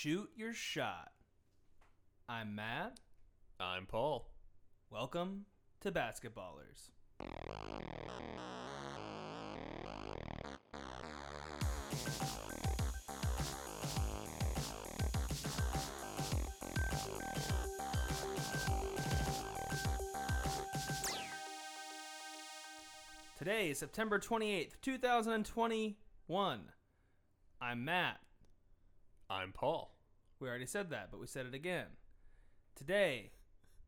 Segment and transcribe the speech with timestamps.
[0.00, 1.10] Shoot your shot.
[2.28, 3.00] I'm Matt.
[3.58, 4.30] I'm Paul.
[4.92, 5.46] Welcome
[5.80, 6.90] to Basketballers.
[23.36, 26.60] Today is September 28th, 2021.
[27.60, 28.20] I'm Matt.
[29.30, 29.94] I'm Paul.
[30.40, 31.86] We already said that, but we said it again.
[32.74, 33.32] Today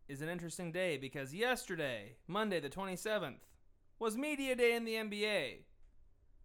[0.09, 3.39] is an interesting day because yesterday, Monday the 27th,
[3.99, 5.61] was Media Day in the NBA,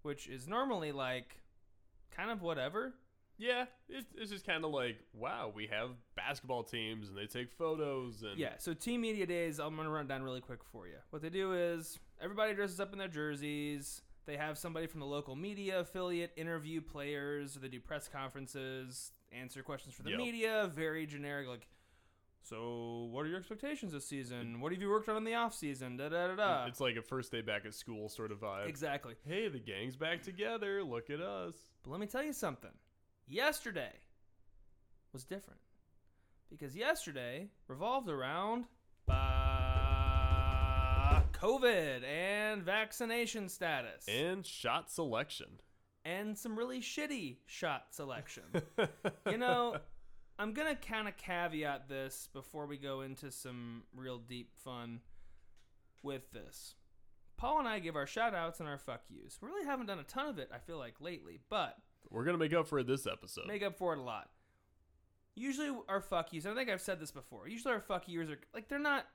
[0.04, 1.42] which is normally like
[2.16, 2.94] kind of whatever.
[3.38, 7.52] Yeah, it's, it's just kind of like, wow, we have basketball teams and they take
[7.52, 10.88] photos and Yeah, so Team Media Days, I'm going to run down really quick for
[10.88, 10.96] you.
[11.10, 14.04] What they do is everybody dresses up in their jerseys.
[14.26, 19.62] They have somebody from the local media affiliate interview players, they do press conferences, answer
[19.62, 20.20] questions for the Yep.
[20.20, 21.68] media, very generic, like,
[22.42, 24.62] so what are your expectations this season?
[24.62, 25.98] What have you worked on in the off season?
[25.98, 26.66] Da da da da.
[26.68, 28.68] It's like a first day back at school sort of vibe.
[28.68, 29.16] Exactly.
[29.28, 30.84] Hey, the gang's back together.
[30.84, 31.56] Look at us.
[31.84, 32.70] But let me tell you something.
[33.28, 33.94] Yesterday
[35.12, 35.60] was different.
[36.52, 38.66] Because yesterday revolved around
[41.42, 44.06] COVID and vaccination status.
[44.08, 45.48] And shot selection.
[46.04, 48.44] and some really shitty shot selection.
[49.30, 49.78] you know,
[50.40, 55.02] I'm going to kind of caveat this before we go into some real deep fun
[56.04, 56.76] with this.
[57.38, 59.38] Paul and I give our shout outs and our fuck yous.
[59.42, 61.76] We really haven't done a ton of it, I feel like, lately, but
[62.10, 63.48] We're going to make up for it this episode.
[63.48, 64.30] make up for it a lot.
[65.38, 67.50] Usually our fuck yous, I think I've said this before.
[67.50, 69.06] Usually our fuck yous are like they're not.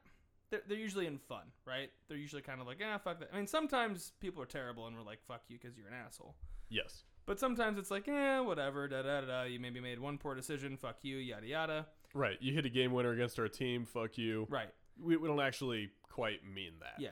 [0.50, 1.90] They're, they're usually in fun, right?
[2.08, 3.30] They're usually kind of like, ah, fuck that.
[3.32, 6.34] I mean, sometimes people are terrible and we're like, fuck you because you're an asshole.
[6.68, 7.04] yes.
[7.26, 9.42] But sometimes it's like, eh, whatever, da da da.
[9.44, 11.86] You maybe made one poor decision, fuck you, yada yada.
[12.12, 12.36] Right.
[12.40, 13.84] You hit a game winner against our team.
[13.84, 14.48] Fuck you.
[14.50, 14.70] Right?
[15.00, 16.94] We, we don't actually quite mean that.
[17.00, 17.10] Yeah.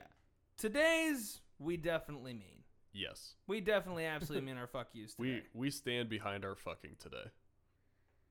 [0.57, 2.63] Today's we definitely mean.
[2.91, 3.35] Yes.
[3.47, 5.43] We definitely absolutely mean our fuck yous today.
[5.53, 7.29] We we stand behind our fucking today.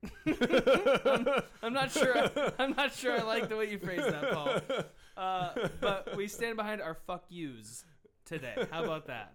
[1.61, 2.29] I'm not sure.
[2.57, 3.19] I'm not sure.
[3.19, 4.61] I like the way you phrased that, Paul.
[5.17, 7.83] Uh, but we stand behind our fuck yous
[8.23, 8.55] today.
[8.71, 9.33] How about that?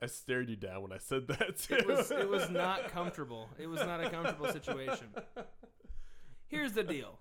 [0.00, 1.74] I stared you down when I said that too.
[1.74, 3.50] It was it was not comfortable.
[3.58, 5.08] It was not a comfortable situation.
[6.48, 7.18] Here's the deal.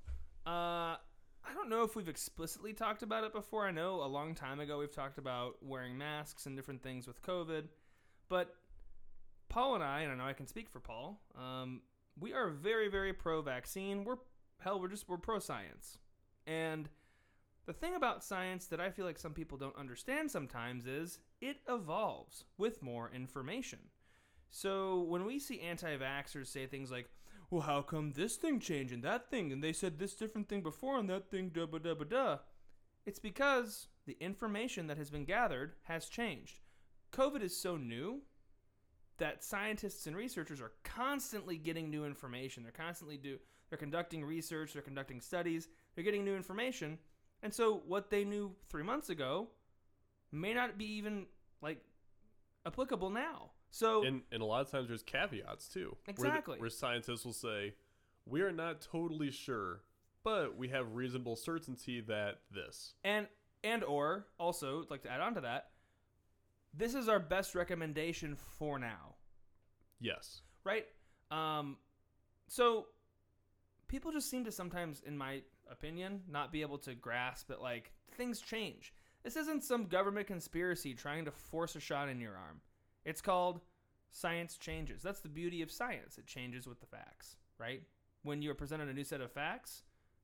[0.47, 0.95] Uh,
[1.43, 3.67] I don't know if we've explicitly talked about it before.
[3.67, 7.21] I know a long time ago we've talked about wearing masks and different things with
[7.21, 7.65] COVID,
[8.29, 8.55] but
[9.49, 11.19] Paul and I, and I know I can speak for Paul.
[11.37, 11.81] Um,
[12.21, 14.05] we are very very pro vaccine.
[14.05, 14.17] We're
[14.59, 15.97] hell, we're just we're pro science,
[16.47, 16.87] and
[17.65, 21.57] the thing about science that I feel like some people don't understand sometimes is it
[21.67, 23.79] evolves with more information.
[24.49, 27.09] So when we see anti vaxxers say things like,
[27.49, 30.61] well, how come this thing changed and that thing, and they said this different thing
[30.61, 32.37] before and that thing, da ba da da,
[33.05, 36.59] it's because the information that has been gathered has changed.
[37.11, 38.21] COVID is so new
[39.21, 42.63] that scientists and researchers are constantly getting new information.
[42.63, 43.37] They're constantly do
[43.69, 46.97] they're conducting research, they're conducting studies, they're getting new information.
[47.43, 49.47] And so what they knew 3 months ago
[50.31, 51.27] may not be even
[51.61, 51.81] like
[52.65, 53.51] applicable now.
[53.69, 55.89] So and and a lot of times there's caveats too.
[55.91, 56.59] where the- Exactly.
[56.59, 57.75] Where, scientists will say,
[58.25, 59.83] "We are not totally sure,
[60.23, 63.27] but we have reasonable certainty that this." and
[63.63, 65.71] and or also like to add on to that,
[66.73, 69.10] this is our best recommendation for now.
[70.01, 70.41] Yes.
[70.63, 70.85] right?
[71.29, 71.77] Um,
[72.47, 72.87] so
[73.87, 77.93] people just seem to sometimes, in my opinion, not be able to grasp that like
[78.17, 78.93] things change.
[79.23, 82.61] This isn't some government conspiracy trying to force a shot in your arm.
[83.05, 83.61] It's called
[84.11, 85.01] science changes.
[85.01, 86.17] That's the beauty of science.
[86.17, 87.83] It changes with the facts, right?
[88.23, 89.83] When you're presented a new set of facts,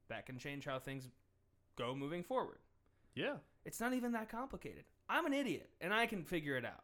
[0.10, 1.10] that can change how things
[1.78, 2.60] go moving forward.
[3.16, 3.36] Yeah.
[3.66, 4.84] It's not even that complicated.
[5.10, 6.84] I'm an idiot and I can figure it out.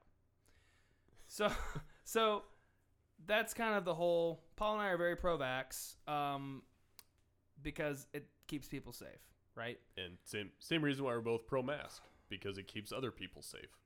[1.27, 1.51] So,
[2.03, 2.43] so
[3.25, 4.43] that's kind of the whole.
[4.55, 6.61] Paul and I are very pro-vax um,
[7.61, 9.21] because it keeps people safe,
[9.55, 9.79] right?
[9.97, 13.77] And same same reason why we're both pro mask because it keeps other people safe.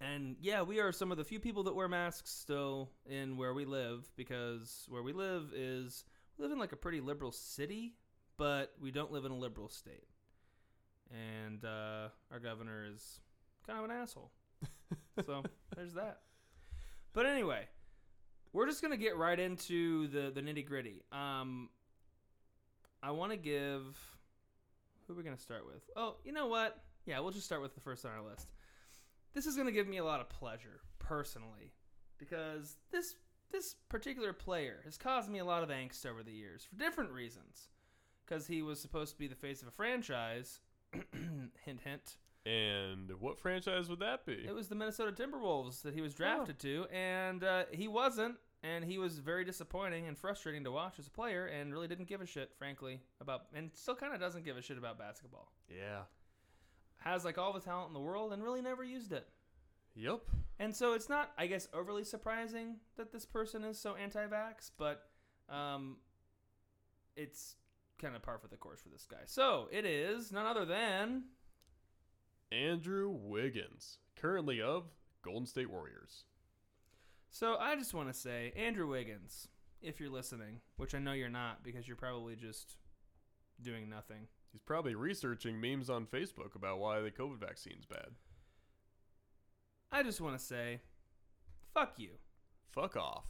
[0.00, 3.52] And yeah, we are some of the few people that wear masks still in where
[3.52, 6.04] we live because where we live is
[6.38, 7.96] we live in like a pretty liberal city,
[8.36, 10.06] but we don't live in a liberal state.
[11.10, 13.20] And uh, our governor is
[13.66, 14.30] kind of an asshole.
[15.26, 15.42] so
[15.74, 16.20] there's that.
[17.12, 17.66] But anyway,
[18.52, 21.02] we're just gonna get right into the the nitty gritty.
[21.12, 21.68] Um,
[23.02, 23.98] I want to give.
[25.06, 25.82] Who are we gonna start with?
[25.96, 26.82] Oh, you know what?
[27.06, 28.48] Yeah, we'll just start with the first on our list.
[29.34, 31.72] This is gonna give me a lot of pleasure personally,
[32.18, 33.14] because this
[33.50, 37.10] this particular player has caused me a lot of angst over the years for different
[37.10, 37.68] reasons.
[38.26, 40.60] Because he was supposed to be the face of a franchise.
[40.92, 42.16] hint, hint.
[42.48, 44.32] And what franchise would that be?
[44.46, 48.36] It was the Minnesota Timberwolves that he was drafted to, and uh, he wasn't.
[48.62, 52.08] And he was very disappointing and frustrating to watch as a player, and really didn't
[52.08, 55.52] give a shit, frankly, about, and still kind of doesn't give a shit about basketball.
[55.68, 56.00] yeah.
[56.96, 59.28] Has like all the talent in the world, and really never used it.
[59.94, 60.22] Yep.
[60.58, 65.04] And so it's not, I guess, overly surprising that this person is so anti-vax, but
[65.48, 65.98] um,
[67.16, 67.54] it's
[68.00, 69.18] kind of par for the course for this guy.
[69.26, 71.24] So it is none other than
[72.50, 74.84] Andrew Wiggins, currently of
[75.22, 76.24] Golden State Warriors.
[77.30, 79.48] So I just want to say, Andrew Wiggins,
[79.82, 82.76] if you're listening, which I know you're not because you're probably just
[83.60, 84.28] doing nothing.
[84.50, 88.08] He's probably researching memes on Facebook about why the COVID vaccine's bad.
[89.92, 90.80] I just want to say,
[91.74, 92.10] fuck you.
[92.72, 93.24] Fuck off.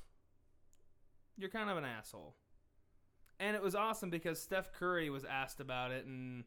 [1.37, 2.37] You're kind of an asshole.
[3.41, 6.45] And it was awesome because Steph Curry was asked about it and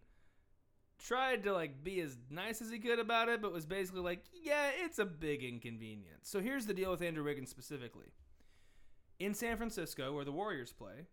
[1.05, 4.23] tried to like be as nice as he could about it, but was basically like,
[4.33, 8.07] "Yeah, it's a big inconvenience." So here's the deal with Andrew Wiggins specifically.
[9.19, 11.05] In San Francisco, where the Warriors play,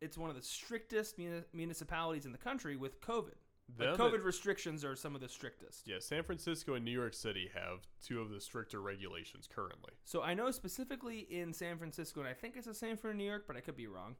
[0.00, 3.34] it's one of the strictest muni- municipalities in the country with COVID.
[3.76, 5.86] The Like, COVID restrictions are some of the strictest.
[5.88, 9.94] Yeah, San Francisco and New York City have two of the stricter regulations currently.
[10.04, 13.24] So I know specifically in San Francisco, and I think it's the same for New
[13.24, 14.16] York, but I could be wrong.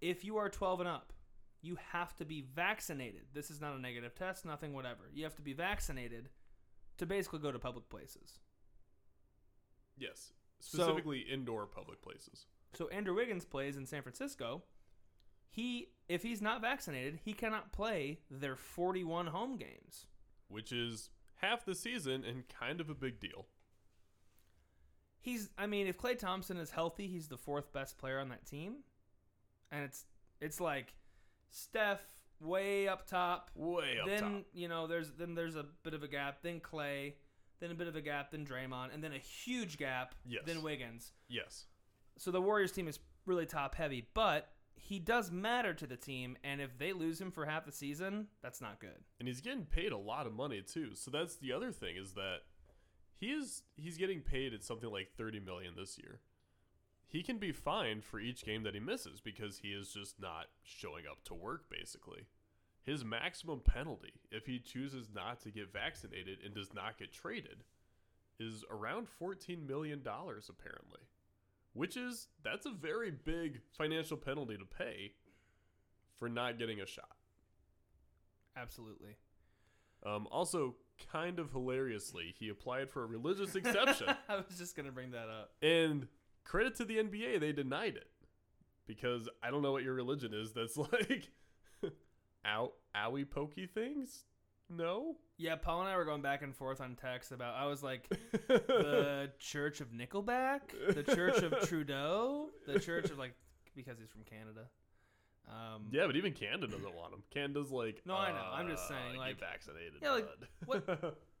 [0.00, 1.12] If you are 12 and up,
[1.62, 3.22] you have to be vaccinated.
[3.32, 5.08] This is not a negative test, nothing, whatever.
[5.14, 6.28] You have to be vaccinated
[6.98, 8.40] to basically go to public places.
[9.96, 12.46] Yes, So- specifically indoor public places.
[12.74, 14.62] So Andrew Wiggins plays in San Francisco.
[15.50, 20.06] He, if he's not vaccinated, he cannot play their 41 home games.
[20.48, 23.46] which is half the season and kind of a big deal.
[25.20, 28.44] He's, I mean, if Klay Thompson is healthy, he's the fourth best player on that
[28.44, 28.78] team,
[29.70, 30.04] and it's
[30.40, 30.92] it's like
[31.52, 32.00] Steph
[32.40, 34.44] way up top, Way up then top.
[34.52, 37.12] you know there's then there's a bit of a gap, then Klay,
[37.60, 40.42] then a bit of a gap, then Draymond, and then a huge gap, Yes.
[40.46, 41.12] then Wiggins.
[41.28, 41.66] Yes.
[42.18, 46.36] So the Warriors team is really top heavy, but he does matter to the team,
[46.42, 49.04] and if they lose him for half the season, that's not good.
[49.20, 50.90] And he's getting paid a lot of money too.
[50.94, 52.38] So that's the other thing is that
[53.18, 56.20] he is he's getting paid at something like 30 million this year.
[57.12, 60.46] He can be fined for each game that he misses because he is just not
[60.64, 62.22] showing up to work basically.
[62.82, 67.64] His maximum penalty if he chooses not to get vaccinated and does not get traded
[68.40, 71.00] is around 14 million dollars apparently.
[71.74, 75.12] Which is that's a very big financial penalty to pay
[76.18, 77.16] for not getting a shot.
[78.56, 79.16] Absolutely.
[80.04, 80.76] Um, also,
[81.12, 85.28] kind of hilariously, he applied for a religious exception, I was just gonna bring that
[85.28, 85.52] up.
[85.62, 86.08] and
[86.44, 88.08] credit to the NBA, they denied it
[88.86, 90.52] because I don't know what your religion is.
[90.52, 91.30] That's like,
[92.44, 94.24] ow, owie pokey things.
[94.70, 97.56] No, Yeah, Paul and I were going back and forth on text about.
[97.56, 98.08] I was like,
[98.48, 100.60] the Church of Nickelback,
[100.94, 103.34] the Church of Trudeau, the Church of like
[103.76, 104.68] because he's from Canada.
[105.48, 107.22] Um, yeah, but even Canada doesn't want him.
[107.30, 108.48] Canada's like, No, I know.
[108.52, 109.94] I'm just "Uh, saying, get like- vaccinated.
[110.00, 110.12] Yeah,
[110.66, 111.12] like, bud."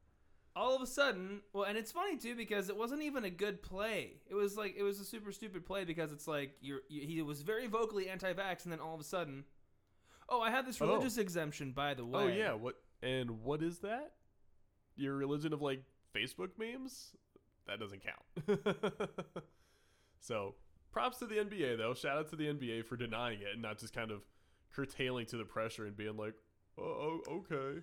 [0.54, 3.62] all of a sudden, well, and it's funny too because it wasn't even a good
[3.62, 4.20] play.
[4.28, 7.22] It was like it was a super stupid play because it's like you're you, he
[7.22, 9.44] was very vocally anti-vax, and then all of a sudden,
[10.28, 10.86] oh, I have this Oh.
[10.86, 12.22] religious exemption by the oh, way.
[12.24, 14.12] oh yeah, what and what is that?
[14.96, 15.82] Your religion of like
[16.14, 17.16] Facebook memes?
[17.66, 18.60] That doesn't count.
[20.20, 20.56] so
[20.90, 21.94] props to the NBA though.
[21.94, 24.22] Shout out to the NBA for denying it and not just kind of
[24.74, 26.34] curtailing to the pressure and being like,
[26.78, 27.80] oh, oh okay.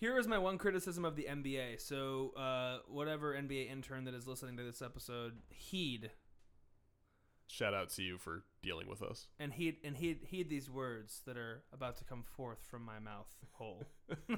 [0.00, 1.78] Here is my one criticism of the NBA.
[1.78, 6.10] So, uh, whatever NBA intern that is listening to this episode, heed
[7.48, 9.26] Shout out to you for dealing with us.
[9.38, 12.98] and heed and heed heed these words that are about to come forth from my
[13.00, 13.82] mouth hole.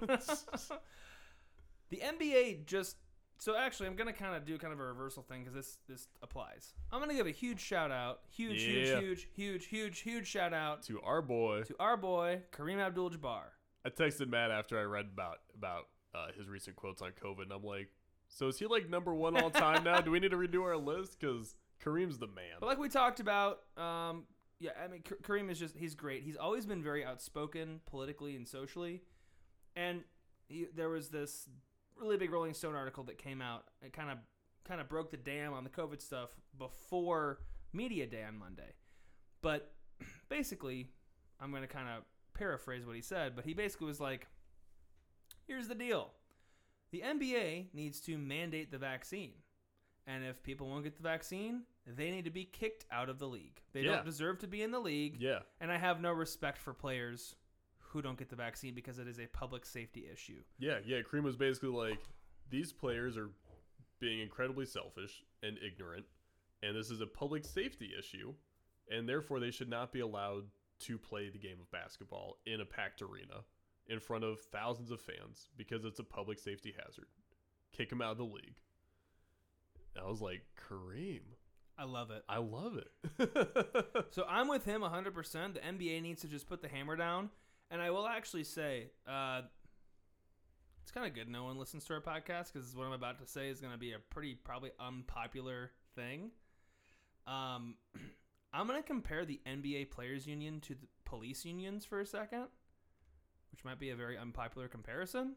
[1.91, 2.97] the NBA just
[3.39, 6.09] so actually I'm gonna kind of do kind of a reversal thing because this this
[6.23, 6.73] applies.
[6.91, 8.99] I'm gonna give a huge shout out, huge, Yeah.
[9.01, 13.43] huge, huge, huge, huge, huge shout out To our boy, to our boy Kareem Abdul-Jabbar.
[13.85, 17.53] I texted Matt after I read about about uh, his recent quotes on COVID, and
[17.53, 17.89] I'm like,
[18.29, 20.01] so is he like number one all time now?
[20.01, 21.19] Do we need to redo our list?
[21.19, 22.57] Because Kareem's the man.
[22.61, 24.25] But like we talked about, um,
[24.59, 26.23] yeah, I mean Kareem is just he's great.
[26.23, 29.03] He's always been very outspoken politically and socially,
[29.77, 30.03] and
[30.49, 31.49] he, there was this
[32.01, 33.65] really big Rolling Stone article that came out.
[33.85, 34.19] It kind of
[34.65, 37.41] kind of broke the dam on the COVID stuff before
[37.73, 38.75] Media Day on Monday.
[39.41, 39.73] But
[40.29, 40.89] basically,
[41.41, 44.27] I'm going to kind of paraphrase what he said, but he basically was like,
[45.47, 46.13] "Here's the deal:
[46.91, 49.35] the NBA needs to mandate the vaccine."
[50.07, 53.29] And if people won't get the vaccine, they need to be kicked out of the
[53.29, 53.63] league.
[53.73, 53.97] They Yeah.
[53.97, 55.21] don't deserve to be in the league.
[55.21, 55.43] Yeah.
[55.61, 57.37] And I have no respect for players
[57.79, 60.43] who don't get the vaccine because it is a public safety issue.
[60.59, 61.03] Yeah, yeah.
[61.03, 62.01] Kareem was basically like,
[62.49, 63.31] these players are
[64.01, 66.07] being incredibly selfish and ignorant,
[66.63, 68.35] and this is a public safety issue,
[68.91, 70.51] and therefore they should not be allowed
[70.83, 73.45] to play the game of basketball in a packed arena
[73.89, 77.07] in front of thousands of fans because it's a public safety hazard.
[77.73, 78.57] Kick him out of the league.
[80.01, 81.21] I was like, Kareem,
[81.79, 82.23] I love it.
[82.29, 82.89] I love it.
[84.11, 85.55] So I'm with him 100%.
[85.55, 87.31] The NBA needs to just put the hammer down.
[87.71, 89.41] And I will actually say, uh,
[90.83, 93.27] it's kind of good no one listens to our podcast because what I'm about to
[93.27, 96.31] say is going to be a pretty probably unpopular thing.
[97.27, 97.77] Um,
[98.53, 102.47] I'm going to compare the NBA Players Union to the police unions for a second,
[103.51, 105.37] which might be a very unpopular comparison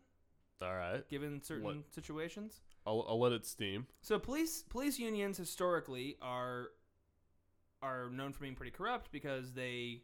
[0.62, 2.62] All right, given certain situations.
[2.86, 3.88] I'll, I'll let it steam.
[4.02, 6.68] So police police unions historically are
[7.82, 10.02] are known for being pretty corrupt because they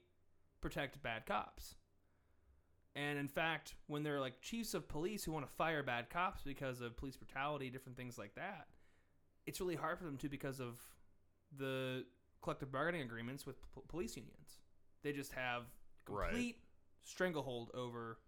[0.62, 1.76] protect bad cops.
[2.96, 6.44] And in fact, when they're like chiefs of police who want to fire bad cops
[6.44, 8.68] because of police brutality, different things like that,
[9.46, 10.80] it's really hard for them to because of
[11.58, 12.06] the
[12.42, 14.60] collective bargaining agreements with p- police unions.
[15.04, 15.64] They just have
[16.08, 16.30] Right.
[16.30, 16.58] complete
[17.04, 18.20] stranglehold over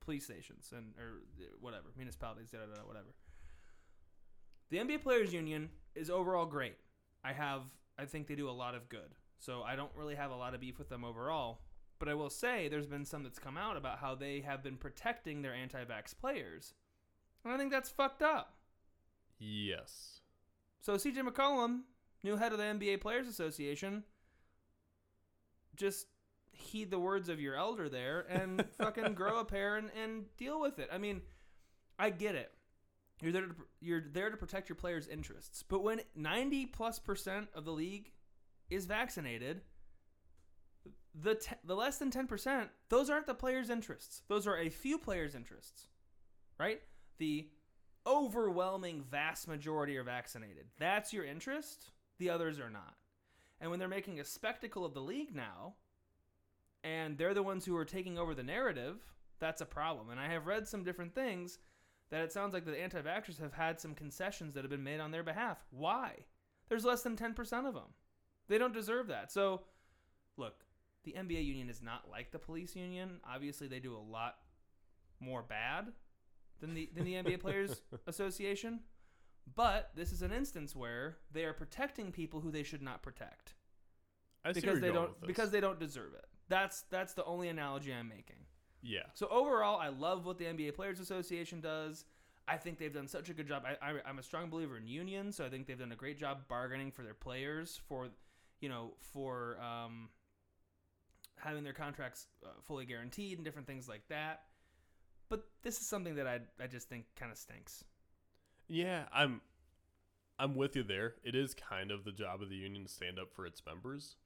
[0.00, 3.14] police stations and or uh, whatever municipalities, da, da, da, whatever.
[4.70, 6.76] The NBA Players Union is overall great.
[7.24, 7.62] I have,
[7.98, 9.14] I think they do a lot of good.
[9.38, 11.60] So I don't really have a lot of beef with them overall.
[11.98, 14.76] But I will say there's been some that's come out about how they have been
[14.76, 16.74] protecting their anti-vax players,
[17.42, 18.56] and I think that's fucked up.
[19.38, 20.20] Yes.
[20.80, 21.80] So CJ McCollum,
[22.26, 24.02] new head of the NBA Players Association,
[25.76, 26.06] just
[26.50, 30.60] heed the words of your elder there and fucking grow a pair and, and deal
[30.60, 30.88] with it.
[30.92, 31.22] I mean,
[31.98, 32.50] I get it.
[33.22, 37.48] You're there to you're there to protect your players' interests, but when 90 plus percent
[37.54, 38.12] of the league
[38.68, 39.62] is vaccinated,
[41.14, 44.20] the te- the less than 10 percent, those aren't the players' interests.
[44.28, 45.86] Those are a few players' interests,
[46.60, 46.82] right?
[47.16, 47.48] The
[48.06, 50.66] overwhelming vast majority are vaccinated.
[50.78, 51.92] That's your interest.
[52.18, 52.94] The others are not.
[53.60, 55.74] And when they're making a spectacle of the league now,
[56.84, 58.96] and they're the ones who are taking over the narrative,
[59.38, 60.10] that's a problem.
[60.10, 61.58] And I have read some different things
[62.10, 65.00] that it sounds like the anti vaxxers have had some concessions that have been made
[65.00, 65.64] on their behalf.
[65.70, 66.12] Why?
[66.68, 67.94] There's less than 10% of them.
[68.48, 69.32] They don't deserve that.
[69.32, 69.62] So,
[70.36, 70.64] look,
[71.04, 73.20] the NBA union is not like the police union.
[73.28, 74.36] Obviously, they do a lot
[75.20, 75.88] more bad
[76.60, 78.80] than the than the NBA Players Association.
[79.54, 83.54] But this is an instance where they are protecting people who they should not protect
[84.44, 86.26] I see because they don't because they don't deserve it.
[86.48, 88.44] That's that's the only analogy I'm making.
[88.82, 89.00] yeah.
[89.14, 92.04] So overall, I love what the NBA Players Association does.
[92.48, 93.64] I think they've done such a good job.
[93.66, 96.16] I, I, I'm a strong believer in unions, so I think they've done a great
[96.16, 98.06] job bargaining for their players for,
[98.60, 100.10] you know, for um,
[101.36, 104.42] having their contracts uh, fully guaranteed and different things like that.
[105.28, 107.82] But this is something that I I just think kind of stinks.
[108.68, 109.40] Yeah, I'm
[110.38, 111.14] I'm with you there.
[111.24, 114.16] It is kind of the job of the union to stand up for its members.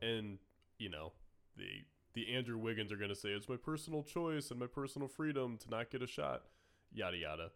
[0.00, 0.38] And,
[0.78, 1.12] you know,
[1.56, 5.08] the the Andrew Wiggins are going to say it's my personal choice and my personal
[5.08, 6.44] freedom to not get a shot,
[6.92, 7.50] yada yada.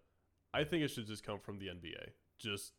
[0.52, 2.10] I think it should just come from the NBA.
[2.38, 2.72] Just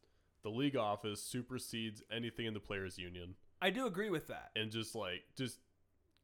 [0.43, 4.49] the league office supersedes anything in the players union I do agree with that.
[4.55, 5.59] and just like just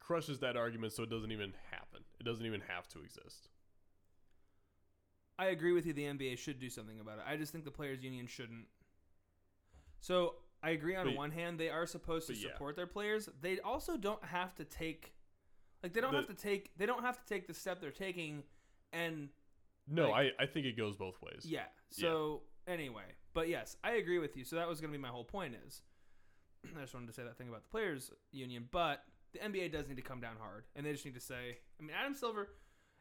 [0.00, 2.00] crushes that argument so it doesn't even happen.
[2.18, 3.48] It doesn't even have to exist.
[5.38, 5.92] I agree with you.
[5.92, 7.24] The NBA should do something about it.
[7.26, 8.66] I just think the players' union shouldn't.
[10.00, 12.52] So I agree on But- one hand, they are supposed to yeah.
[12.52, 13.28] support their players.
[13.40, 15.14] They also don't have to take,
[15.82, 17.90] like they don't The- have to take, they don't have to take the step they're
[17.92, 18.44] taking,
[18.92, 19.30] and
[19.90, 21.46] No, Like- I, I think it goes both ways.
[21.46, 21.66] yeah.
[21.88, 24.44] So anyway, but yes, I agree with you.
[24.44, 25.54] So that was going to be my whole point.
[25.54, 25.80] Is
[26.76, 29.88] I just wanted to say that thing about the players' union, but the NBA does
[29.88, 31.58] need to come down hard, and they just need to say.
[31.78, 32.50] I mean, Adam Silver.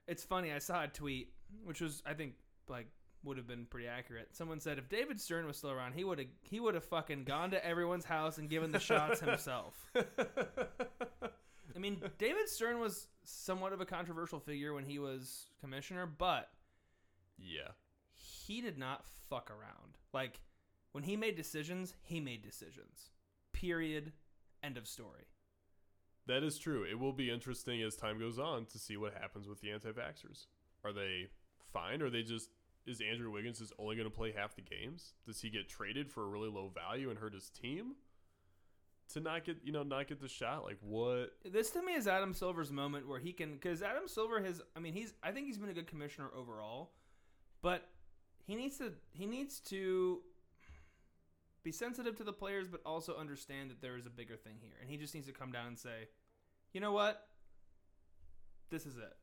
[0.07, 0.53] It's funny.
[0.53, 2.33] I saw a tweet, which was I think
[2.67, 2.87] like
[3.23, 4.35] would have been pretty accurate.
[4.35, 7.23] Someone said if David Stern was still around, he would have he would have fucking
[7.23, 9.73] gone to everyone's house and given the shots himself.
[9.95, 16.49] I mean, David Stern was somewhat of a controversial figure when he was commissioner, but
[17.37, 17.71] yeah.
[18.13, 19.97] he did not fuck around.
[20.13, 20.39] Like
[20.91, 23.11] when he made decisions, he made decisions.
[23.53, 24.13] Period.
[24.63, 25.27] End of story.
[26.25, 26.83] That is true.
[26.83, 30.47] It will be interesting as time goes on to see what happens with the anti-vaxxers.
[30.83, 31.27] Are they
[31.71, 32.01] fine?
[32.01, 32.49] Or are they just
[32.85, 35.13] is Andrew Wiggins is only going to play half the games?
[35.25, 37.95] Does he get traded for a really low value and hurt his team
[39.13, 40.63] to not get you know not get the shot?
[40.63, 41.31] Like what?
[41.45, 44.79] This to me is Adam Silver's moment where he can because Adam Silver has I
[44.79, 46.91] mean he's I think he's been a good commissioner overall,
[47.61, 47.87] but
[48.45, 50.21] he needs to he needs to
[51.63, 54.75] be sensitive to the players, but also understand that there is a bigger thing here,
[54.79, 56.07] and he just needs to come down and say,
[56.71, 57.27] you know what,
[58.69, 59.17] this is it.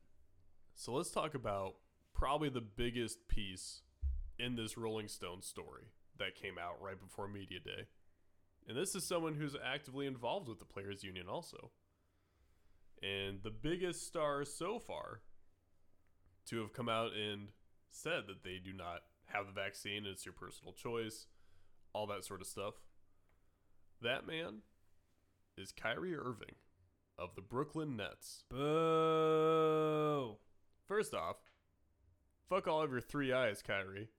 [0.75, 1.77] So let's talk about
[2.15, 3.81] probably the biggest piece
[4.39, 7.87] in this Rolling Stone story that came out right before Media Day.
[8.67, 11.71] And this is someone who's actively involved with the Players Union also.
[13.03, 15.21] And the biggest star so far
[16.47, 17.49] to have come out and
[17.91, 21.27] said that they do not have the vaccine, it's your personal choice,
[21.93, 22.75] all that sort of stuff.
[24.01, 24.59] That man
[25.57, 26.55] is Kyrie Irving
[27.17, 28.43] of the Brooklyn Nets.
[28.49, 30.37] Boo.
[30.87, 31.37] First off,
[32.49, 34.09] fuck all of your three eyes, Kyrie.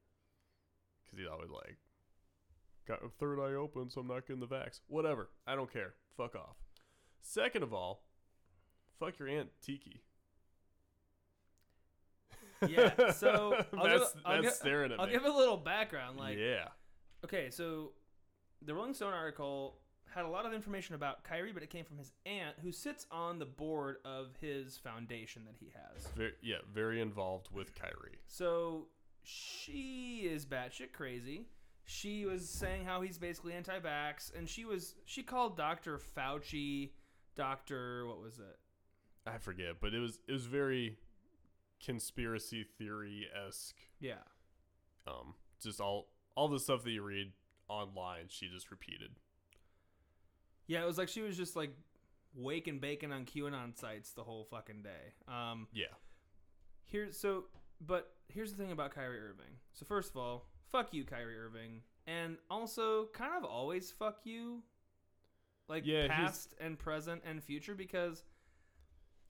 [1.04, 1.76] Because he's always like,
[2.86, 4.80] got a third eye open, so I'm not getting the vax.
[4.88, 5.30] Whatever.
[5.46, 5.94] I don't care.
[6.16, 6.56] Fuck off.
[7.22, 8.02] Second of all,
[8.98, 10.00] fuck your Aunt Tyki.
[12.66, 15.02] Yeah, so I'll that's I'll give- staring at me.
[15.02, 15.12] I'll me.
[15.12, 16.18] give a little background.
[16.18, 16.68] Like, yeah.
[17.22, 17.92] okay, so
[18.64, 19.76] the Rolling Stone article
[20.16, 23.06] had a lot of information about Kyrie, but it came from his aunt, who sits
[23.10, 26.06] on the board of his foundation that he has.
[26.16, 28.18] Very, yeah, very involved with Kyrie.
[28.26, 28.86] So
[29.22, 31.46] she is batshit crazy.
[31.84, 36.90] She was saying how he's basically anti-vax, and she was she called Doctor Fauci,
[37.36, 38.58] Doctor what was it?
[39.26, 40.96] I forget, but it was it was very
[41.84, 43.76] conspiracy theory esque.
[44.00, 44.14] Yeah,
[45.06, 47.32] Um, just all all the stuff that you read
[47.68, 49.10] online, she just repeated.
[50.66, 50.82] Yeah.
[50.82, 51.70] It was like she was just like
[52.34, 55.12] waking bacon on QAnon sites the whole fucking day.
[55.28, 55.86] Um, Yeah.
[56.84, 57.44] Here's so,
[57.80, 59.58] but here's the thing about Kyrie Irving.
[59.72, 64.62] So first of all, fuck you, Kyrie Irving, and also kind of always fuck you,
[65.68, 68.22] like Yeah, he's- past and present and future, because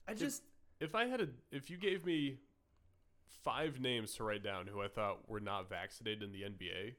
[0.07, 0.43] I just
[0.79, 2.37] If I had a, if you gave me
[3.43, 6.95] five names to write down who I thought were not vaccinated in the NBA,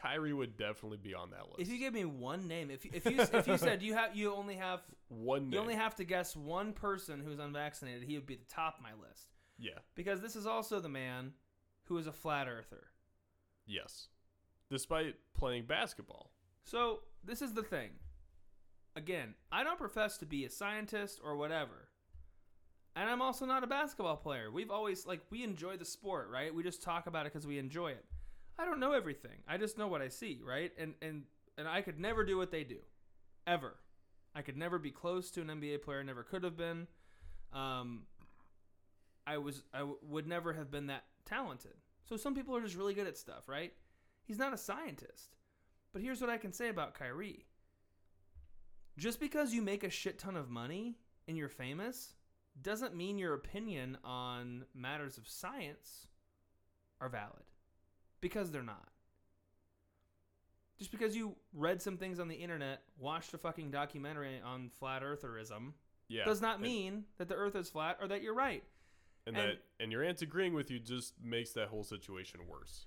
[0.00, 1.60] Kyrie would definitely be on that list.
[1.60, 4.32] if you gave me one name, if if you if you said you have you
[4.34, 8.26] only have one name, you only have to guess one person who's unvaccinated, he would
[8.26, 11.32] be the top of my list yeah, because this is also the man
[11.84, 12.84] who is a flat earther.
[13.66, 14.08] yes,
[14.70, 16.30] despite playing basketball.
[16.64, 17.90] So this is the thing.
[18.96, 21.88] Again, I don't profess to be a scientist or whatever.
[22.96, 24.50] And I'm also not a basketball player.
[24.50, 26.54] We've always like we enjoy the sport, right?
[26.54, 28.04] We just talk about it because we enjoy it.
[28.60, 29.38] I don't know everything.
[29.48, 30.70] I just know what I see, right?
[30.78, 31.22] And and
[31.56, 32.78] and I could never do what they do,
[33.46, 33.76] ever.
[34.34, 36.04] I could never be close to an NBA player.
[36.04, 36.86] Never could have been.
[37.52, 38.02] Um,
[39.26, 41.74] I was I w- would never have been that talented.
[42.04, 43.72] So some people are just really good at stuff, right?
[44.24, 45.36] He's not a scientist.
[45.92, 47.46] But here's what I can say about Kyrie.
[48.98, 52.14] Just because you make a shit ton of money and you're famous
[52.60, 56.06] doesn't mean your opinion on matters of science
[57.00, 57.49] are valid.
[58.20, 58.88] Because they're not.
[60.78, 65.02] Just because you read some things on the internet, watched a fucking documentary on flat
[65.02, 65.72] eartherism,
[66.08, 68.64] Yeah, does not and- mean that the earth is flat or that you're right.
[69.26, 72.86] and, and- that and your aunt agreeing with you just makes that whole situation worse.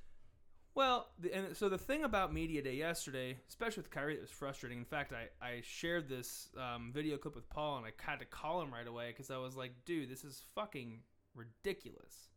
[0.75, 4.31] Well, the, and so the thing about media day yesterday, especially with Kyrie, that was
[4.31, 4.79] frustrating.
[4.79, 8.25] In fact, I, I shared this um, video clip with Paul, and I had to
[8.25, 11.01] call him right away because I was like, "Dude, this is fucking
[11.35, 12.29] ridiculous."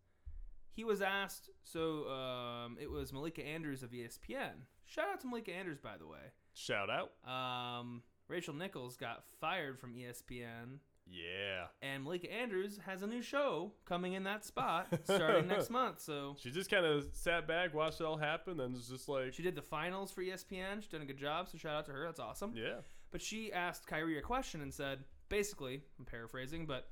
[0.76, 4.52] He was asked, so um, it was Malika Andrews of ESPN.
[4.84, 6.18] Shout out to Malika Andrews, by the way.
[6.52, 11.68] Shout out, Um, Rachel Nichols got fired from ESPN, yeah.
[11.80, 16.00] and Malika Andrews has a new show coming in that spot starting next month.
[16.00, 19.32] So She just kind of sat back, watched it all happen, and was just like,
[19.32, 20.82] She did the finals for ESPN.
[20.82, 22.04] She's done a good job, so shout out to her.
[22.04, 22.52] That's awesome.
[22.54, 26.88] yeah, But she asked Kyrie a question and said, basically, I'm paraphrasing, but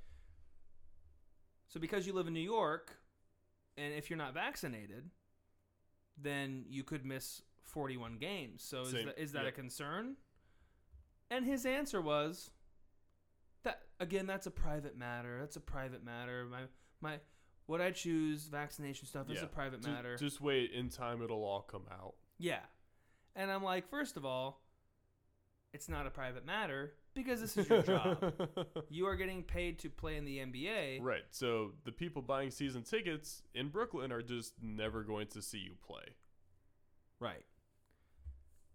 [1.69, 2.97] so because you live in New York,
[3.77, 5.11] and if you're not vaccinated,
[6.21, 8.63] then you could miss 41 games.
[8.63, 10.17] So is Same- that, is that a concern?
[11.31, 12.51] And his answer was
[13.65, 15.39] that again, that's a private matter.
[15.41, 16.47] That's a private matter.
[16.51, 16.61] My
[17.01, 17.19] my
[17.67, 20.17] what I choose vaccination stuff is a private Ju- matter.
[20.17, 22.15] Just wait, in time it'll all come out.
[22.39, 22.61] Yeah.
[23.35, 24.61] And I'm like, first of all,
[25.73, 28.33] it's not a private matter because this is your job.
[28.91, 31.01] You are getting paid to play in the NBA.
[31.03, 31.25] right.
[31.31, 35.75] So the people buying season tickets in Brooklyn are just never going to see you
[35.87, 36.15] play.
[37.21, 37.45] Right.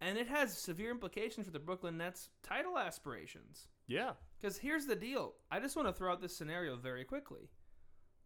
[0.02, 3.68] And it has severe implications for the Brooklyn Nets title aspirations.
[3.88, 4.12] Yeah.
[4.40, 5.34] Because here's the deal.
[5.52, 7.50] I just want to throw out this scenario very quickly.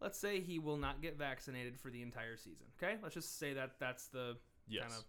[0.00, 2.66] Let's say he will not get vaccinated for the entire season.
[2.82, 2.96] Okay?
[3.02, 4.36] Let's just say that that's the
[4.68, 4.82] Yes.
[4.82, 5.04] kind of.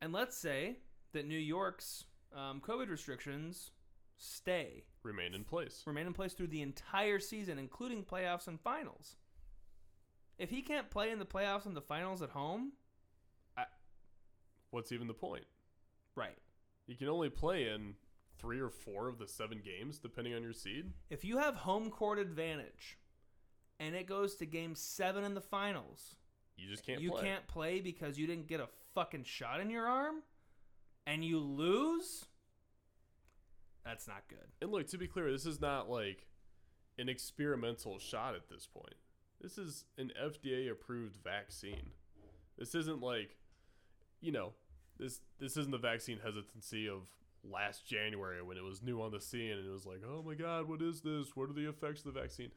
[0.00, 0.78] And let's say
[1.12, 3.70] that New York's um, COVID restrictions
[4.22, 5.82] stay, Remain in place.
[5.86, 9.16] remain in place through the entire season, including playoffs and finals.
[10.38, 12.72] If he can't play in the playoffs and the finals at home,
[14.70, 15.44] What's even the point?
[16.16, 16.38] Right.
[16.86, 17.94] You can only play in
[18.38, 20.92] three or four of the seven games, depending on your seed.
[21.10, 22.96] If you have home court advantage
[23.78, 26.16] and it goes to game seven in the finals,
[26.56, 27.22] You just can't you play.
[27.22, 30.22] can't play because you didn't get a fucking shot in your arm
[31.06, 32.24] and you lose,
[33.84, 34.46] that's not good.
[34.60, 36.26] And look, to be clear, this is not like
[36.98, 38.94] an experimental shot at this point.
[39.40, 41.90] This is an FDA approved vaccine.
[42.58, 43.36] This isn't like,
[44.20, 44.52] you know,
[44.98, 47.08] this this isn't the vaccine hesitancy of
[47.44, 50.34] last January when it was new on the scene and it was like, oh my
[50.34, 51.34] god, what is this?
[51.34, 52.50] What are the effects of the vaccine?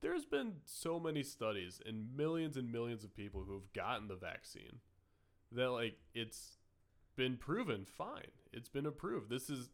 [0.00, 4.16] There's been so many studies and millions and millions of people who have gotten the
[4.16, 4.80] vaccine
[5.52, 6.58] that like it's
[7.16, 8.32] been proven fine.
[8.52, 9.30] It's been approved.
[9.30, 9.70] This is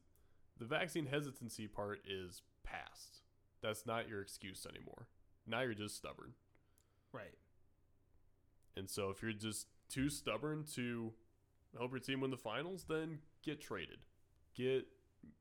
[0.61, 3.23] the vaccine hesitancy part is past.
[3.63, 5.09] That's not your excuse anymore.
[5.47, 6.35] Now you're just stubborn.
[7.13, 7.39] Right.
[8.77, 11.13] And so if you're just too stubborn to
[11.77, 13.99] help your team win the finals, then get traded.
[14.55, 14.87] Get,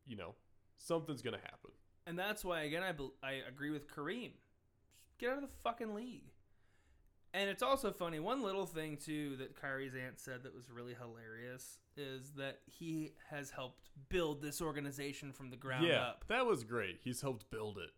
[0.08, 0.36] you know,
[0.78, 1.72] something's going to happen.
[2.08, 4.32] And that's why, again, I, bel I agree with Kareem.
[5.06, 6.32] Just get out of the fucking league.
[7.34, 8.20] And it's also funny.
[8.20, 13.14] One little thing, too, that Kyrie's aunt said that was really hilarious is that he
[13.30, 16.26] has helped build this organization from the ground yeah, up.
[16.28, 17.00] that was great.
[17.04, 17.92] He's helped build it.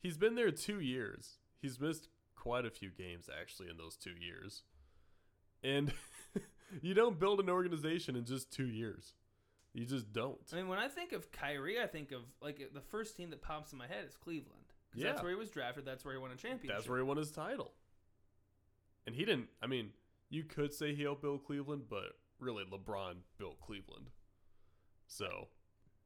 [0.00, 1.38] He's been there two years.
[1.60, 4.62] He's missed quite a few games, actually, in those two years.
[5.62, 5.92] And
[6.82, 9.14] you don't build an organization in just two years.
[9.72, 10.38] You just don't.
[10.52, 13.42] I mean, when I think of Kyrie, I think of like the first team that
[13.42, 14.72] pops in my head is Cleveland.
[14.94, 15.10] Yeah.
[15.10, 15.84] That's where he was drafted.
[15.84, 16.74] That's where he won a championship.
[16.74, 17.72] That's where he won his title.
[19.06, 19.48] And he didn't.
[19.62, 19.90] I mean,
[20.30, 24.10] you could say he helped build Cleveland, but really, LeBron built Cleveland.
[25.06, 25.48] So,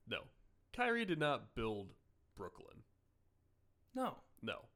[0.08, 0.18] no.
[0.74, 1.94] Kyrie did not build
[2.36, 2.84] Brooklyn.
[3.94, 4.16] No.
[4.42, 4.66] No.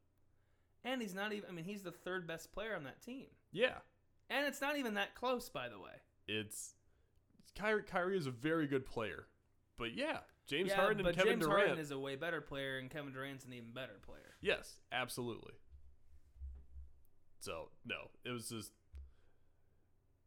[0.84, 3.26] And he's not even, I mean, he's the third best player on that team.
[3.52, 3.78] Yeah.
[4.30, 5.92] And it's not even that close, by the way.
[6.26, 6.74] It's.
[7.56, 9.26] Kyrie, Kyrie is a very good player.
[9.76, 11.66] But yeah, James yeah, Harden and Kevin James Durant.
[11.66, 14.34] Harden is a way better player, and Kevin Durant's an even better player.
[14.40, 15.52] Yes, absolutely.
[17.44, 18.72] So, no, it was just.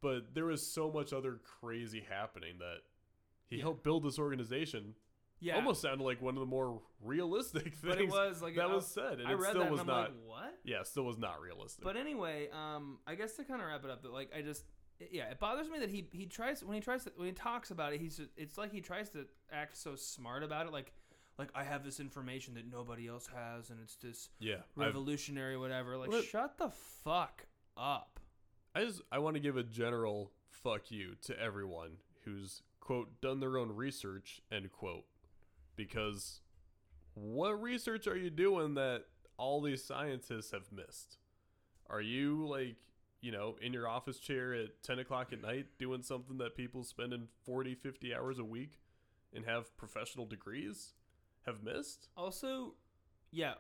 [0.02, 2.82] But there was so much other crazy happening that
[3.48, 3.64] he Yeah.
[3.64, 4.96] helped build this organization.
[5.40, 5.56] Yeah.
[5.56, 8.74] Almost sounded like one of the more realistic things But it was like that I-
[8.76, 10.10] was said, and I it read still that was and I'm not.
[10.12, 10.60] like, what?
[10.64, 11.84] yeah, still was not realistic.
[11.84, 14.66] But anyway, um, I guess to kind of wrap it up, that like I just,
[15.12, 17.72] yeah, it bothers me that he he tries when he tries to when he talks
[17.72, 20.92] about it, he's it's like he tries to act so smart about it, like
[21.38, 25.58] like I have this information that nobody else has, and it's this yeah, I've, revolutionary,
[25.58, 25.98] whatever.
[25.98, 26.70] Like, Let- shut the
[27.04, 27.46] fuck
[27.78, 28.20] up.
[28.76, 31.92] I just I want to give a general fuck you to everyone
[32.26, 35.06] who's quote done their own research end quote
[35.76, 36.42] because
[37.14, 39.04] what research are you doing that
[39.38, 41.18] all these scientists have missed?
[41.90, 42.76] Are you like
[43.22, 46.84] you know in your office chair at 10 o'clock at night doing something that people
[46.84, 48.80] spending 40 50 hours a week
[49.34, 50.94] and have professional degrees
[51.48, 52.76] have missed Also,
[53.32, 53.56] yeah,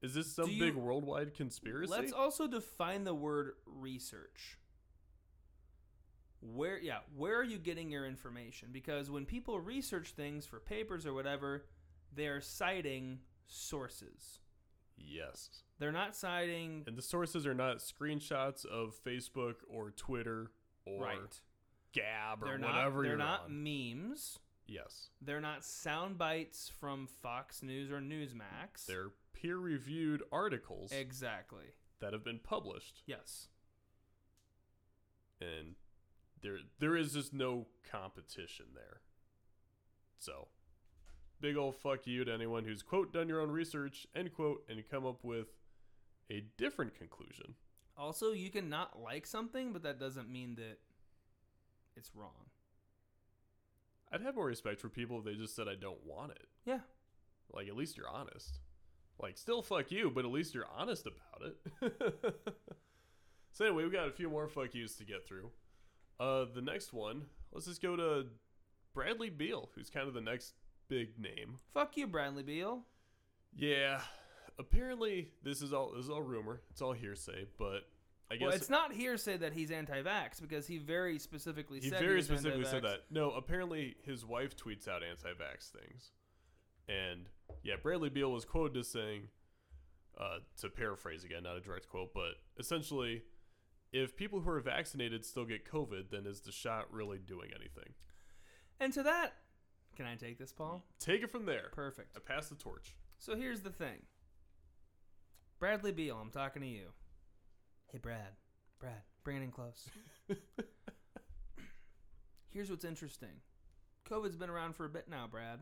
[0.00, 4.56] is this some Do big you- worldwide conspiracy let's also define the word research.
[6.40, 8.68] Where, yeah, where are you getting your information?
[8.70, 11.64] Because when people research things for papers or whatever,
[12.14, 14.40] they're citing sources.
[14.96, 20.50] yes They're not citing And the sources are not screenshots of Facebook or Twitter
[20.84, 21.40] or right.
[21.94, 23.02] Gab or They're whatever not.
[23.02, 23.62] They're you're not on.
[23.64, 24.38] memes.
[24.66, 28.86] Yes, They're not sound bites from Fox News or Newsmax.
[28.86, 31.66] they're peer-reviewed articles exactly
[32.00, 33.48] that have been published, yes.
[35.40, 35.74] and
[36.42, 39.00] there there is just no competition there.
[40.18, 40.48] So,
[41.40, 44.82] big old fuck you to anyone who's quote done your own research end quote and
[44.90, 45.48] come up with
[46.30, 47.54] a different conclusion.
[47.96, 50.78] Also, you can not like something, but that doesn't mean that
[51.96, 52.48] it's wrong.
[54.14, 56.46] I'd have more respect for people if they just said I don't want it.
[56.64, 56.80] Yeah.
[57.52, 58.60] Like at least you're honest.
[59.20, 61.50] Like still fuck you, but at least you're honest about
[61.82, 62.34] it.
[63.52, 65.50] so anyway, we got a few more fuck yous to get through.
[66.20, 67.22] Uh the next one,
[67.52, 68.26] let's just go to
[68.94, 70.52] Bradley Beal, who's kind of the next
[70.88, 71.58] big name.
[71.72, 72.82] Fuck you, Bradley Beal.
[73.56, 74.00] Yeah.
[74.60, 76.60] Apparently this is all this is all rumor.
[76.70, 77.88] It's all hearsay, but
[78.34, 82.00] I guess Well, it's not hearsay that he's anti-vax because he very specifically he said
[82.00, 82.90] very was specifically said anti-vax.
[82.90, 83.00] that.
[83.10, 86.10] No, apparently his wife tweets out anti-vax things,
[86.88, 87.28] and
[87.62, 89.28] yeah, Bradley Beal was quoted as saying,
[90.20, 93.22] uh, to paraphrase again, not a direct quote, but essentially,
[93.92, 97.94] if people who are vaccinated still get COVID, then is the shot really doing anything?
[98.80, 99.34] And to that,
[99.96, 100.84] can I take this, Paul?
[100.98, 101.68] Take it from there.
[101.72, 102.16] Perfect.
[102.16, 102.96] I pass the torch.
[103.18, 104.02] So here's the thing.
[105.60, 106.88] Bradley Beal, I'm talking to you.
[107.94, 108.32] Hey, Brad.
[108.80, 109.88] Brad, bring it in close.
[112.50, 113.36] here's what's interesting
[114.10, 115.60] COVID's been around for a bit now, Brad.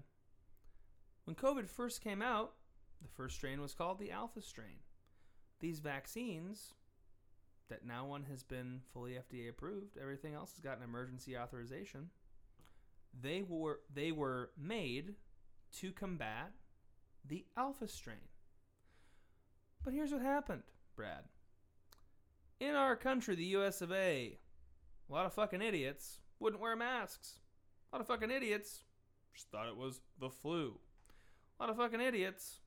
[1.25, 2.55] When COVID first came out,
[3.03, 4.79] the first strain was called the alpha strain.
[5.61, 6.73] These vaccines,
[7.69, 12.09] that now one has been fully FDA approved, everything else has gotten emergency authorization.
[13.21, 15.17] They were they were made
[15.81, 16.53] to combat
[17.29, 18.31] the alpha strain.
[19.85, 20.63] But here's what happened,
[20.97, 21.25] Brad.
[22.63, 24.39] In our country, the US of A,
[25.11, 27.41] a lot of fucking idiots wouldn't wear masks.
[27.93, 28.85] A lot of fucking idiots
[29.35, 30.79] just thought it was the flu.
[31.59, 32.61] A lot of fucking idiots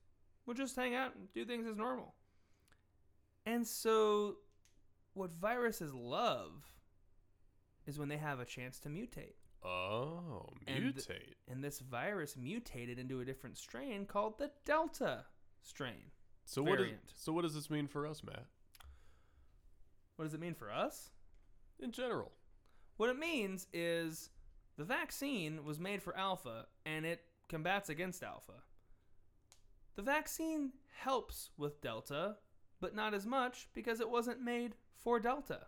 [0.44, 2.14] would just hang out and do things as normal.
[3.46, 4.36] And so,
[5.14, 6.52] what viruses love
[7.86, 9.36] is when they have a chance to mutate.
[9.64, 11.36] Oh, And- mutate.
[11.48, 15.24] And this virus mutated into a different strain called the Delta
[15.62, 16.10] strain.
[16.44, 16.72] so what?
[16.72, 17.00] Does, variant.
[17.14, 18.44] so what does this mean for us, Matt?
[20.16, 21.10] What does it mean for us?
[21.78, 22.32] In general.
[22.96, 24.30] What it means is
[24.76, 28.62] the vaccine was made for alpha and it combats against alpha.
[29.94, 32.36] The vaccine helps with delta,
[32.80, 35.66] but not as much because it wasn't made for delta.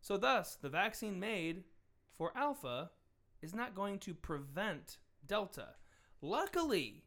[0.00, 1.64] So, thus, the vaccine made
[2.12, 2.90] for alpha
[3.42, 5.68] is not going to prevent delta.
[6.20, 7.04] Luckily,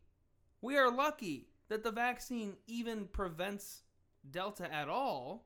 [0.62, 3.84] we are lucky that the vaccine even prevents
[4.30, 5.46] delta at all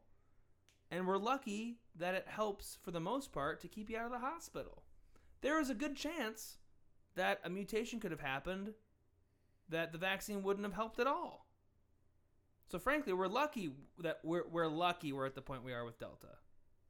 [0.91, 4.11] and we're lucky that it helps for the most part to keep you out of
[4.11, 4.83] the hospital.
[5.41, 6.57] There is a good chance
[7.15, 8.73] that a mutation could have happened
[9.69, 11.47] that the vaccine wouldn't have helped at all.
[12.67, 15.99] So frankly, we're lucky that we're we're lucky we're at the point we are with
[15.99, 16.37] Delta.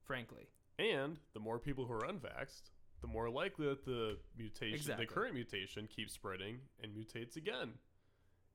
[0.03, 0.47] Frankly.
[0.77, 5.05] And the more people who are unvaxxed, the more likely that the mutation, Exactly.
[5.05, 7.73] the current mutation, keeps spreading and mutates again.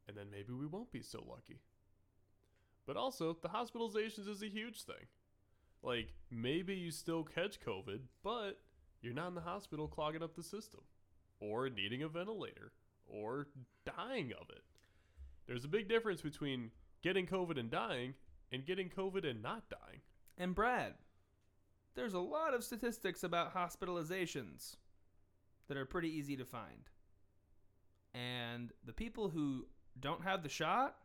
[0.09, 1.61] And then maybe we won't be so lucky.
[2.87, 5.07] But also, the hospitalizations is a huge thing.
[5.87, 8.59] Like, maybe you still catch COVID, but
[9.01, 10.81] you're not in the hospital clogging up the system,
[11.39, 12.73] or needing a ventilator,
[13.07, 13.47] or
[13.85, 14.65] dying of it.
[15.47, 16.73] There's a big difference between
[17.05, 18.15] getting COVID and dying
[18.51, 20.01] and getting COVID and not dying.
[20.37, 20.95] And Brad,
[21.95, 24.75] there's a lot of statistics about hospitalizations
[25.69, 26.91] that are pretty easy to find.
[28.13, 29.67] And the people who
[30.01, 30.97] don't have the shot,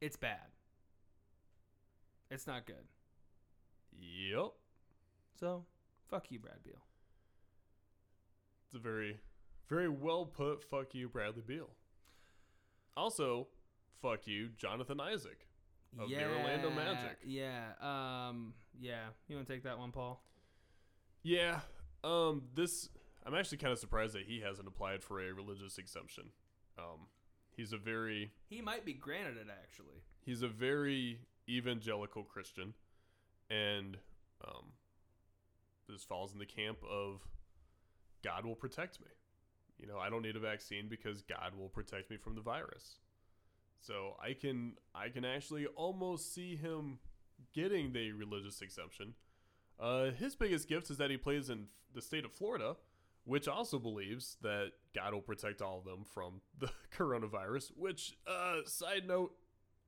[0.00, 0.46] it's bad.
[2.30, 2.86] It's not good.
[3.98, 4.52] Yep.
[5.38, 5.64] So,
[6.08, 6.84] fuck you, Brad Beal.
[8.66, 9.18] It's a very,
[9.68, 10.62] very well put.
[10.62, 11.70] Fuck you, Bradley Beal.
[12.96, 13.48] Also,
[14.00, 15.46] fuck you, Jonathan Isaac.
[15.98, 17.18] Of the Orlando Magic.
[17.24, 17.72] Yeah.
[17.80, 18.54] Um.
[18.80, 19.06] Yeah.
[19.28, 20.22] You want to take that one, Paul?
[21.22, 21.60] Yeah.
[22.04, 22.42] Um.
[22.54, 22.88] This.
[23.26, 26.26] I'm actually kind of surprised that he hasn't applied for a religious exemption.
[26.78, 27.08] Um.
[27.56, 28.30] He's a very.
[28.48, 30.04] He might be granted it actually.
[30.24, 32.74] He's a very evangelical Christian,
[33.50, 33.96] and
[34.46, 34.72] um.
[35.88, 37.20] This falls in the camp of
[38.22, 39.08] God will protect me.
[39.78, 42.98] You know, I don't need a vaccine because God will protect me from the virus.
[43.80, 46.98] So I can I can actually almost see him
[47.54, 49.14] getting the religious exemption.
[49.78, 52.76] Uh, his biggest gift is that he plays in the state of Florida,
[53.24, 57.72] which also believes that God will protect all of them from the coronavirus.
[57.74, 59.32] Which, uh, side note,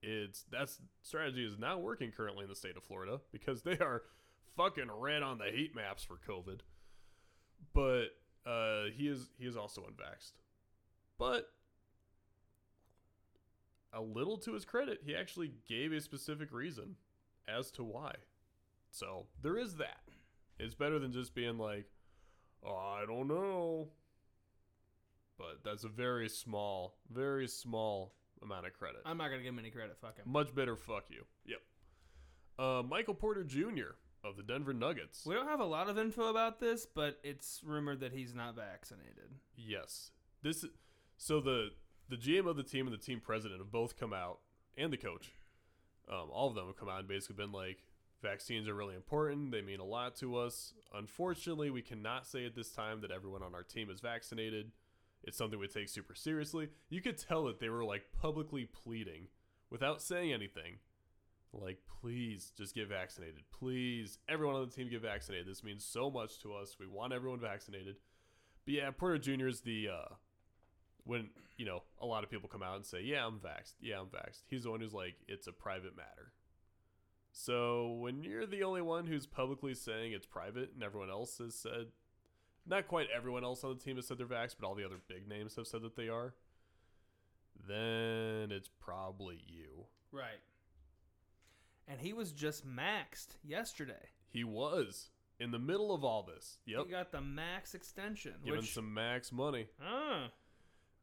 [0.03, 4.03] it's that's strategy is not working currently in the state of Florida because they are
[4.57, 6.61] fucking red on the heat maps for COVID.
[7.73, 8.07] But
[8.45, 10.33] uh, he is he is also unvaxxed.
[11.19, 11.51] But
[13.93, 16.97] a little to his credit, he actually gave a specific reason
[17.47, 18.15] as to why.
[18.91, 20.01] So there is that.
[20.59, 21.87] It's better than just being like,
[22.65, 23.88] oh, I don't know.
[25.38, 29.00] But that's a very small, very small amount of credit.
[29.05, 29.96] I'm not gonna give him any credit.
[30.00, 30.24] Fuck him.
[30.26, 31.24] Much better, fuck you.
[31.46, 31.61] Yep.
[32.59, 33.96] Uh, Michael Porter Jr.
[34.24, 35.24] of the Denver Nuggets.
[35.26, 38.55] We don't have a lot of info about this, but it's rumored that he's not
[38.55, 39.31] vaccinated.
[39.57, 40.11] Yes.
[40.42, 40.64] This
[41.16, 41.70] so the
[42.09, 44.40] the GM of the team and the team president have both come out
[44.76, 45.33] and the coach.
[46.11, 47.78] Um, all of them have come out and basically been like
[48.22, 49.50] vaccines are really important.
[49.50, 50.74] They mean a lot to us.
[50.94, 54.70] Unfortunately, we cannot say at this time that everyone on our team is vaccinated.
[55.24, 56.68] It's something we take super seriously.
[56.88, 59.28] You could tell that they were like publicly pleading
[59.70, 60.78] without saying anything.
[61.52, 63.42] Like, please just get vaccinated.
[63.52, 65.46] Please, everyone on the team get vaccinated.
[65.46, 66.76] This means so much to us.
[66.80, 67.96] We want everyone vaccinated.
[68.64, 69.48] But yeah, Porter Jr.
[69.48, 70.14] is the uh,
[71.04, 73.74] when you know a lot of people come out and say, "Yeah, I'm vaxxed.
[73.80, 76.32] Yeah, I'm vaxxed." He's the one who's like, "It's a private matter."
[77.32, 81.54] So when you're the only one who's publicly saying it's private, and everyone else has
[81.54, 81.87] said,
[82.66, 85.01] not quite everyone else on the team has said they're vaxxed, but all the other
[85.09, 86.35] big names have said that they are,
[87.68, 89.87] then it's probably you.
[90.11, 90.40] Right.
[91.88, 94.11] And he was just maxed yesterday.
[94.29, 96.59] He was, in the middle of all this.
[96.66, 96.85] Yep.
[96.87, 99.66] He got the max extension, Giving which some max money.
[99.85, 100.31] ah,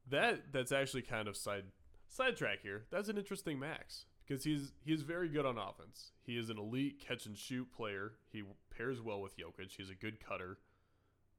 [0.10, 1.66] That that's actually kind of side
[2.08, 2.86] sidetrack here.
[2.92, 6.12] That's an interesting max because he's he's very good on offense.
[6.24, 8.14] He is an elite catch and shoot player.
[8.32, 8.44] He
[8.76, 9.72] pairs well with Jokic.
[9.78, 10.58] He's a good cutter.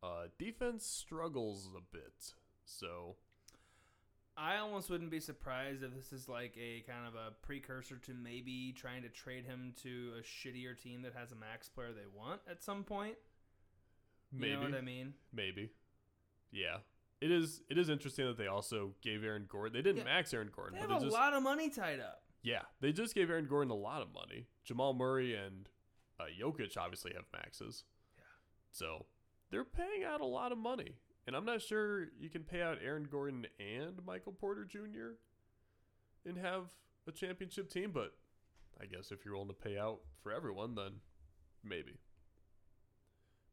[0.03, 2.35] Uh, defense struggles a bit.
[2.65, 3.17] So
[4.37, 8.15] I almost wouldn't be surprised if this is like a kind of a precursor to
[8.15, 12.07] maybe trying to trade him to a shittier team that has a max player they
[12.17, 13.17] want at some point.
[14.33, 15.15] maybe You know what I mean?
[15.33, 15.71] maybe
[16.53, 16.79] yeah.
[17.21, 19.75] It is it is interesting that they also gave Aaron Gordon.
[19.75, 20.05] They didn't Yeah.
[20.05, 22.23] max Aaron Gordon, They but have they a just lot of money tied up.
[22.43, 24.47] yeah they just gave Aaron Gordon a lot of money.
[24.65, 25.69] Jamal Murray and
[26.19, 27.85] uh, Jokic obviously have maxes.
[28.17, 28.25] Yeah.
[28.71, 29.05] So
[29.51, 30.97] they're paying out a lot of money.
[31.27, 35.17] And I'm not sure you can pay out Aaron Gordon and Michael Porter Jr.
[36.27, 36.71] and have
[37.07, 38.15] a championship team, but
[38.81, 41.01] I guess if you're willing to pay out for everyone, then
[41.63, 41.99] maybe.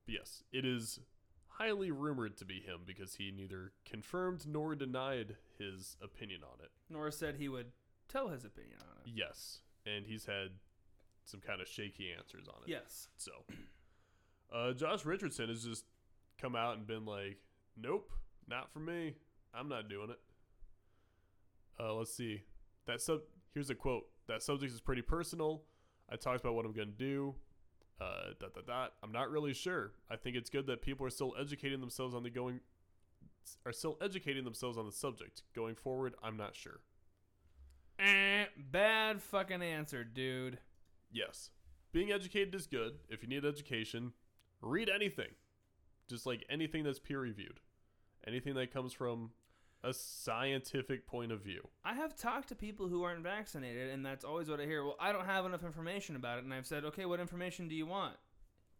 [0.05, 0.99] But yes, it is
[1.47, 6.71] highly rumored to be him because he neither confirmed nor denied his opinion on it.
[6.89, 7.67] Nor said he would
[8.07, 9.11] tell his opinion on it.
[9.13, 10.51] Yes, and he's had
[11.25, 12.69] some kind of shaky answers on it.
[12.69, 13.09] Yes.
[13.17, 13.31] So,
[14.53, 15.85] uh, Josh Richardson has just
[16.39, 17.37] come out and been like,
[17.75, 18.11] "Nope,
[18.47, 19.15] not for me.
[19.53, 20.19] I'm not doing it."
[21.79, 22.43] Uh, let's see.
[22.85, 23.21] That sub.
[23.53, 24.07] Here's a quote.
[24.27, 25.63] That subject is pretty personal.
[26.09, 27.35] I talked about what I'm gonna do.
[27.99, 28.93] Uh, dot dot dot.
[29.03, 29.93] I'm not really sure.
[30.09, 32.59] I think it's good that people are still educating themselves on the going.
[33.65, 35.43] Are still educating themselves on the subject.
[35.55, 36.81] Going forward, I'm not sure.
[37.99, 40.59] Eh, bad fucking answer, dude.
[41.11, 41.49] Yes.
[41.91, 42.99] Being educated is good.
[43.09, 44.11] If you need education,
[44.61, 45.31] read anything.
[46.09, 47.59] Just like anything that's peer reviewed.
[48.25, 49.31] Anything that comes from
[49.83, 51.67] a scientific point of view.
[51.85, 54.83] I have talked to people who aren't vaccinated, and that's always what I hear.
[54.83, 57.75] Well, I don't have enough information about it, and I've said, okay, what information do
[57.75, 58.15] you want?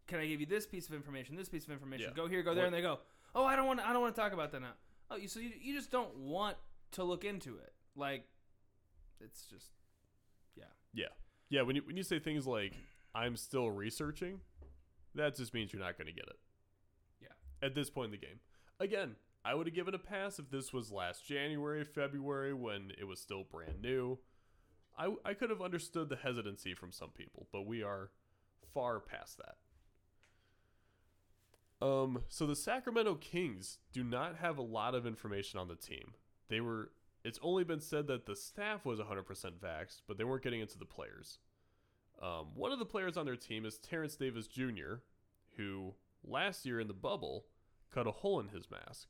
[0.06, 2.10] Can I give you this piece of information, this piece of information?
[2.10, 2.16] Yeah.
[2.22, 2.98] Go here, go there, What- and they go,
[3.34, 4.72] oh, I don't want, I don't want to talk about that now.
[5.10, 6.56] Oh, you so you, you just don't want
[6.92, 8.24] to look into it, like
[9.20, 9.68] it's just
[10.56, 11.06] yeah, yeah,
[11.48, 12.74] Yeah, when you when you say things like
[13.14, 14.40] I'm still researching,
[15.18, 16.38] that just means you're not going to get it.
[17.20, 17.66] Yeah.
[17.66, 18.40] At this point in the game.
[18.80, 23.04] Again, I would have given a pass if this was last January, February when it
[23.04, 24.18] was still brand new.
[24.98, 28.10] I I could have understood the hesitancy from some people, but we are
[28.74, 29.56] far past that.
[31.80, 36.14] Um, so the Sacramento Kings do not have a lot of information on the team.
[36.48, 36.90] They were
[37.24, 39.24] it's only been said that the staff was 100%
[39.58, 41.38] vaxxed, but they weren't getting into the players.
[42.20, 44.96] Um, one of the players on their team is Terrence Davis Jr.,
[45.56, 47.44] who last year in the bubble
[47.92, 49.08] cut a hole in his mask.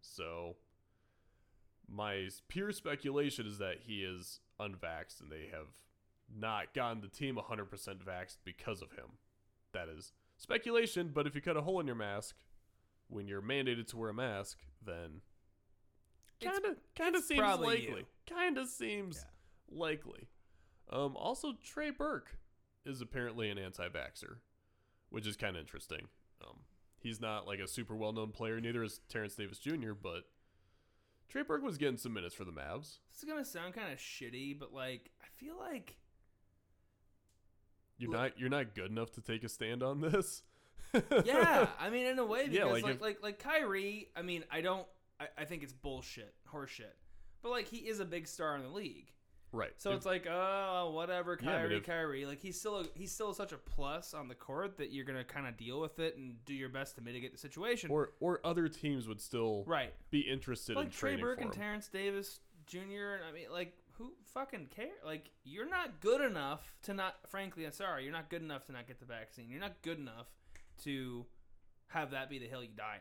[0.00, 0.56] So,
[1.88, 5.68] my pure speculation is that he is unvaxxed and they have
[6.36, 7.68] not gotten the team 100%
[8.04, 9.16] vaxxed because of him.
[9.72, 12.36] That is speculation, but if you cut a hole in your mask
[13.08, 15.22] when you're mandated to wear a mask, then
[16.42, 18.04] kind of kind of seems likely.
[18.28, 19.78] Kind of seems Yeah.
[19.78, 20.28] likely.
[20.90, 22.36] Um, also, Trey Burke
[22.84, 24.36] is apparently an anti-vaxxer,
[25.10, 26.08] which is kind of interesting.
[26.42, 26.60] Um,
[27.00, 28.60] he's not like a super well-known player.
[28.60, 29.92] Neither is Terrence Davis Jr.
[30.00, 30.24] But
[31.28, 32.98] Trey Burke was getting some minutes for the Mavs.
[33.12, 35.98] this is gonna sound kind of shitty, but like I feel like
[37.98, 40.42] You're not you're not good enough to take a stand on this.
[41.24, 44.22] yeah, I mean, in a way, because Yeah, like like, if- like, like Kyrie, I
[44.22, 44.86] mean, I don't,
[45.20, 46.94] I, I think it's bullshit, horseshit.
[47.42, 49.12] But like, he is a big star in the league,
[49.52, 49.72] right.
[49.76, 52.26] so If- it's like, oh, whatever, Yeah, Kyrie, if- Kyrie.
[52.26, 55.24] Like, he's still, a, he's still such a plus on the court that you're gonna
[55.24, 57.90] kind of deal with it and do your best to mitigate the situation.
[57.90, 61.52] or or other teams would still right, be interested in like Trey trading Burke and.
[61.52, 62.78] Terrence Davis Jr.
[63.16, 64.88] And I mean, like, who fucking care?
[65.04, 67.16] Like, you're not good enough to not.
[67.28, 69.48] Frankly, I'm sorry, you're not good enough to not get the vaccine.
[69.50, 70.26] You're not good enough
[70.84, 71.26] to
[71.88, 72.98] have that be the hill you die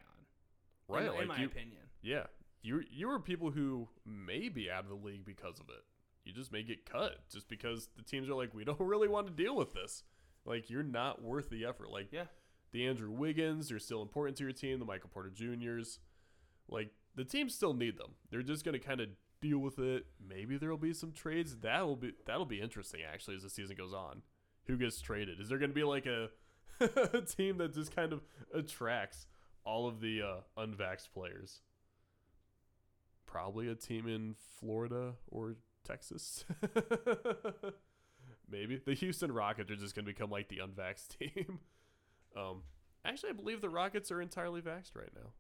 [0.90, 0.96] on.
[0.96, 1.06] right.
[1.06, 1.82] in, like in my you, opinion.
[2.02, 2.24] Yeah,
[2.62, 5.84] you you were people who may be out of the league because of it.
[6.28, 9.28] You just may get cut just because the teams are like, we don't really want
[9.28, 10.04] to deal with this.
[10.46, 11.90] Like you're not worth the effort.
[11.90, 12.26] Like Yeah.
[12.72, 14.80] the Andrew Wiggins, you're still important to your team.
[14.80, 16.00] The Michael Porter Juniors,
[16.70, 18.12] like the teams still need them.
[18.30, 19.10] They're just gonna kind of
[19.42, 20.06] deal with it.
[20.26, 21.58] Maybe there will be some trades.
[21.58, 24.22] That'll be that'll be interesting actually as the season goes on.
[24.68, 25.40] Who gets traded?
[25.40, 26.30] Is there gonna be like a,
[26.82, 28.22] a team that just kind of
[28.54, 29.28] attracts
[29.64, 31.62] all of the uh, unvaxxed players?
[33.26, 35.56] Probably a team in Florida or
[35.88, 36.46] Texas.
[38.50, 41.60] Maybe the Houston Rockets are just going to become like the unvaxxed team.
[42.36, 42.64] Um,
[43.06, 45.32] actually, I believe the Rockets are entirely vaxxed right now.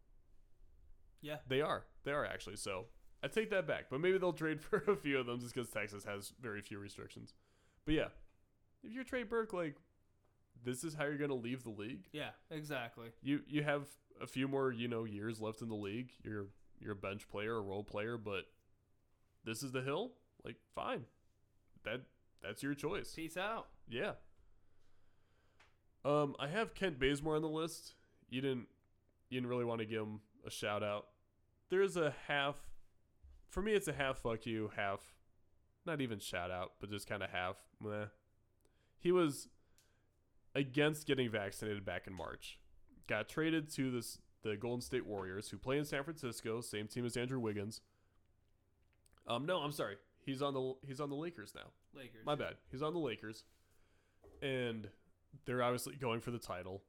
[1.21, 1.37] Yeah.
[1.47, 1.85] They are.
[2.03, 2.57] They are actually.
[2.57, 2.85] So
[3.23, 3.85] I take that back.
[3.89, 6.79] But maybe they'll trade for a few of them just because Texas has very few
[6.79, 7.33] restrictions.
[7.85, 8.07] But yeah,
[8.83, 9.75] if you're Trey Burke, like
[10.63, 12.07] this is how you're going to leave the league.
[12.11, 13.07] Yeah, exactly.
[13.21, 13.87] You you have
[14.21, 16.11] a few more, you know, years left in the league.
[16.23, 16.47] You're
[16.79, 18.45] you're a bench player, a role player, but
[19.43, 20.11] this is the hill.
[20.47, 21.03] Like, fine.
[21.83, 22.03] That
[22.41, 23.13] that's your choice.
[23.13, 23.67] Peace out.
[23.89, 24.13] Yeah.
[26.05, 27.95] Um, I have Kent Bazemore on the list.
[28.29, 28.67] You didn't
[29.29, 31.07] you didn't really want to give him a shout out.
[31.69, 32.55] There's a half
[33.49, 35.01] for me it's a half fuck you, half
[35.85, 38.05] not even shout out, but just kind of half meh.
[38.97, 39.49] He was
[40.55, 42.57] against getting vaccinated back in March.
[43.07, 47.05] Got traded to this the Golden State Warriors, who play in San Francisco, same team
[47.05, 47.81] as Andrew Wiggins.
[49.27, 49.97] Um, no, I'm sorry.
[50.27, 51.71] He's on the he's on the Lakers now.
[51.95, 52.25] Lakers.
[52.25, 52.55] My bad.
[52.69, 53.45] He's on the Lakers,
[54.41, 54.89] and
[55.45, 56.83] they're obviously going for the title.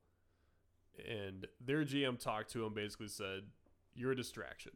[1.08, 3.44] And their GM talked to him, basically said,
[3.94, 4.72] "You're a distraction.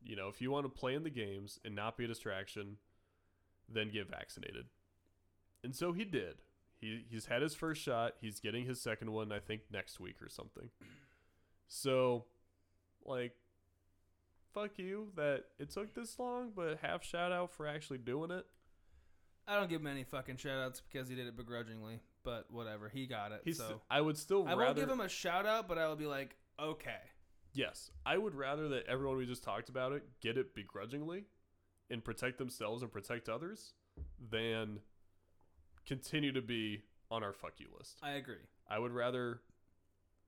[0.00, 2.76] You know, if you want to play in the games and not be a distraction,
[3.68, 4.66] then get vaccinated."
[5.64, 6.36] And so he did.
[6.80, 8.14] He he's had his first shot.
[8.20, 10.70] He's getting his second one, I think, next week or something.
[11.66, 12.26] So,
[13.04, 13.34] like,
[14.54, 18.46] fuck you that it took this long, but half shout out for actually doing it.
[19.46, 22.88] I don't give him any fucking shout outs because he did it begrudgingly, but whatever.
[22.88, 23.40] He got it.
[23.44, 23.56] He's.
[23.56, 24.64] so I would still I rather.
[24.64, 27.00] won't give him a shout out, but I will be like, okay.
[27.54, 31.24] Yes, I would rather that everyone we just talked about it get it begrudgingly
[31.90, 33.72] and protect themselves and protect others
[34.30, 34.80] than
[35.86, 37.96] continue to be on our fuck you list.
[38.02, 38.36] I agree.
[38.70, 39.40] I would rather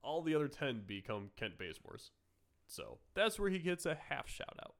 [0.02, 2.10] all the other 10 become Kent Bazemore's.
[2.70, 4.74] So that's where he gets a half shout out.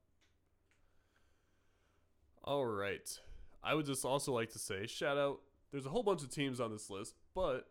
[2.45, 3.19] All right.
[3.65, 5.41] I would just also like to say shout out.
[5.73, 7.67] There's a whole bunch of teams on this list, but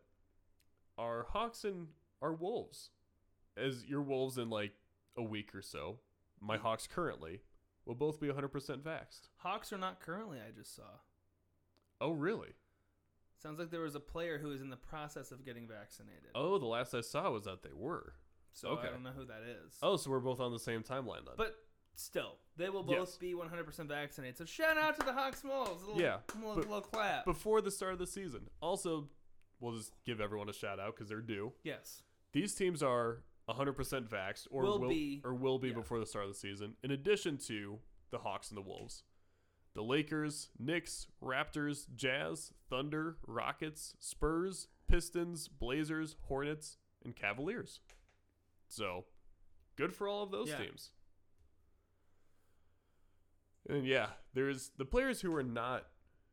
[0.97, 1.87] our Hawks and
[2.21, 2.89] our Wolves,
[3.57, 4.73] as your Wolves in like
[5.17, 5.99] a week or so,
[6.41, 7.39] my Hawks currently
[7.85, 9.29] will both be 100% vaxxed.
[9.37, 10.99] Hawks are not currently, I just saw.
[12.01, 12.55] Oh, really?
[13.41, 16.31] Sounds like there was a player who is in the process of getting vaccinated.
[16.35, 18.15] Oh, the last I saw was that they were.
[18.53, 18.87] So okay.
[18.87, 19.75] I don't know who that is.
[19.81, 21.35] Oh, so we're both on the same timeline then.
[21.37, 21.55] But
[21.95, 23.17] still, they will both Yes.
[23.17, 24.37] be 100% vaccinated.
[24.37, 25.83] So shout out to the Hawks Wolves.
[25.85, 27.25] Little, Yeah, little, little clap.
[27.25, 28.49] before the start of the season.
[28.61, 29.09] Also,
[29.59, 31.53] we'll just give everyone a shout out because they're due.
[31.63, 32.03] yes.
[32.31, 35.73] These teams are 100% vaxxed or Will will, be- or will be yeah.
[35.73, 36.75] before the start of the season.
[36.83, 37.79] In addition to
[38.11, 39.03] the Hawks and the Wolves,
[39.73, 47.79] the Lakers, Knicks, Raptors, Jazz, Thunder, Rockets, Spurs, Pistons, Blazers, Hornets, and Cavaliers.
[48.69, 49.05] So,
[49.75, 50.57] good for all of those Yeah.
[50.59, 50.91] teams.
[53.67, 55.87] And yeah, there's the players who are not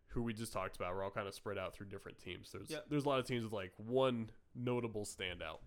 [0.09, 0.95] who we just talked about.
[0.95, 2.51] We're all kind of spread out through different teams.
[2.53, 2.87] There's Yep.
[2.89, 5.61] there's a lot of teams with like one notable standout.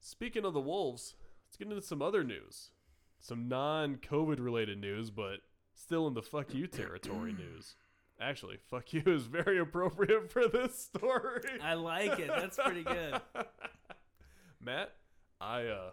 [0.00, 2.70] Speaking of the Wolves, let's get into some other news.
[3.18, 5.40] Some non-COVID related news, but
[5.72, 7.74] still in the fuck you territory news.
[8.20, 11.58] Actually, fuck you is very appropriate for this story.
[11.60, 12.28] I like it.
[12.28, 13.20] That's pretty good.
[14.60, 14.94] Matt,
[15.44, 15.90] I uh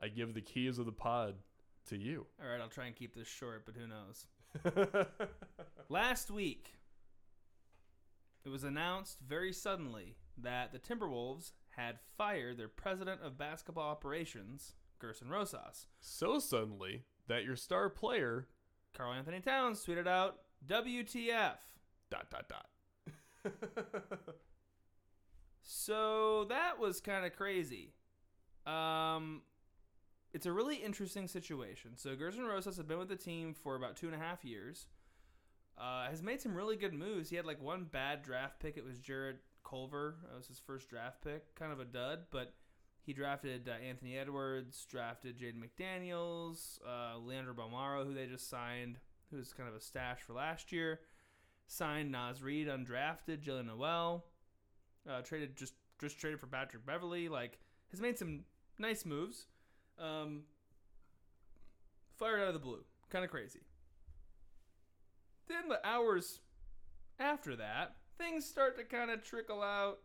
[0.00, 1.34] I give the keys of the pod
[1.88, 2.26] to you.
[2.42, 4.26] All right, I'll try and keep this short, but who knows?
[5.88, 6.74] Last week,
[8.44, 14.74] it was announced very suddenly that the Timberwolves had fired their president of basketball operations,
[15.00, 15.86] Gersson Rosas.
[16.00, 18.48] so suddenly that your star player
[18.94, 21.56] Karl-Anthony Towns tweeted out, WTF.
[22.10, 22.66] dot dot dot.
[25.62, 27.94] So that was kind of crazy.
[28.66, 29.42] Um,
[30.32, 31.92] it's a really interesting situation.
[31.96, 34.86] So Gersson Rosas has been with the team for about two and a half years.
[35.78, 37.30] Uh, has made some really good moves.
[37.30, 38.76] He had like one bad draft pick.
[38.76, 40.16] It was Jarrett Culver.
[40.28, 41.54] That was his first draft pick.
[41.54, 42.54] Kind of a dud, but
[43.04, 48.98] he drafted uh, Anthony Edwards, drafted Jaden McDaniels, uh, Leandro Bolmaro, who they just signed,
[49.30, 51.00] who was kind of a stash for last year.
[51.66, 54.26] Signed Naz Reid, undrafted, Jaylen Nowell.
[55.08, 57.28] Uh, traded just just traded for Patrick Beverley.
[57.28, 57.58] Like
[57.92, 58.40] has made some
[58.78, 59.46] nice moves.
[59.98, 60.42] Um,
[62.18, 63.60] fired out of the blue, kind of crazy.
[65.48, 66.40] Then the hours
[67.20, 69.98] after that, things start to kind of trickle out,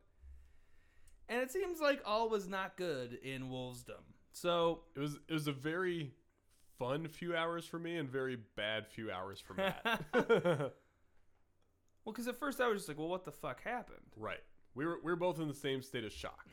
[1.30, 4.04] and it seems like all was not good in Wolvesdom.
[4.34, 6.12] So It was it was a very
[6.78, 10.04] fun few hours for me and very bad few hours for Matt.
[12.06, 14.14] Well, because at first I was just like, well, what the fuck happened?
[14.16, 14.40] right.
[14.76, 16.46] We were we were both in the same state of shock.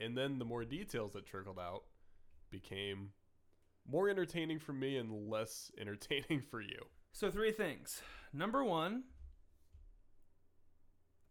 [0.00, 1.84] And then the more details that trickled out
[2.50, 3.10] became
[3.88, 6.86] more entertaining for me and less entertaining for you.
[7.12, 8.02] So, three things.
[8.32, 9.04] Number one,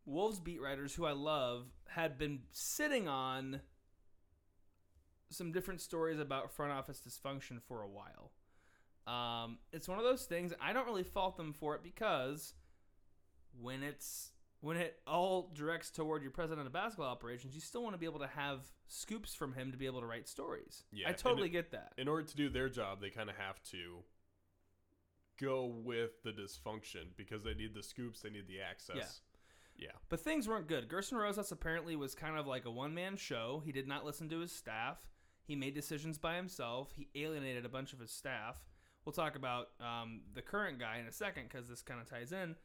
[0.06, 3.62] Wolves beat writers who I love had been sitting on
[5.30, 8.32] some different stories about front office dysfunction for a while.
[9.06, 12.54] Um, it's one of those things I don't really fault them for it because
[13.60, 14.32] when it's
[14.64, 18.06] when it all directs toward your president of basketball operations, you still want to be
[18.06, 20.86] able to have scoops from him to be able to write stories.
[20.90, 21.92] Yeah, I totally it- get that.
[21.98, 24.06] in order to do their job, they kind of have to
[25.38, 29.20] go with the dysfunction because they need the scoops, they need the access.
[29.76, 29.90] Yeah.
[30.08, 30.88] But things weren't good.
[30.88, 33.62] Gersson Rosas apparently was kind of like a one man show.
[33.66, 34.98] He did not listen to his staff.
[35.44, 36.94] He made decisions by himself.
[36.96, 38.64] He alienated a bunch of his staff.
[39.04, 42.32] We'll talk about um, the current guy in a second because this kind of ties
[42.32, 42.56] in.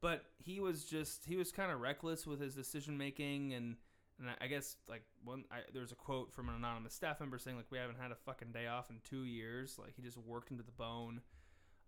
[0.00, 3.76] But he was just he was kind of reckless with his decision making and.
[4.20, 7.56] And I- guess like one, I, there's a quote from an anonymous staff member saying
[7.56, 9.78] like we haven't had a fucking day off in two years.
[9.78, 11.20] Like he just worked into the bone.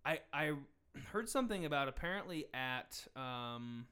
[0.06, 0.52] I I
[1.12, 3.86] heard something about apparently at um,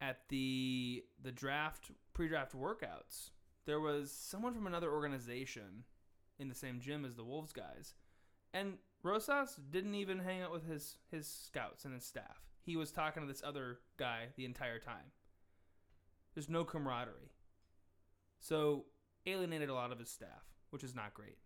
[0.00, 3.30] at the the draft pre-draft workouts
[3.66, 5.84] there was someone from another organization
[6.38, 7.94] in the same gym as the wolves guys
[8.52, 12.90] and rosas didn't even hang out with his his scouts and his staff he was
[12.90, 15.12] talking to this other guy the entire time
[16.34, 17.32] there's no camaraderie
[18.38, 18.84] so
[19.26, 21.38] alienated a lot of his staff which is not great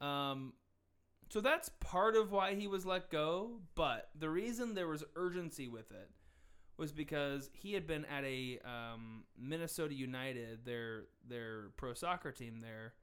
[0.00, 0.52] um
[1.28, 5.68] so that's part of why he was let go but the reason there was urgency
[5.68, 6.10] with it
[6.80, 12.62] was because he had been at a um, Minnesota United, their their pro soccer team
[12.62, 12.94] there,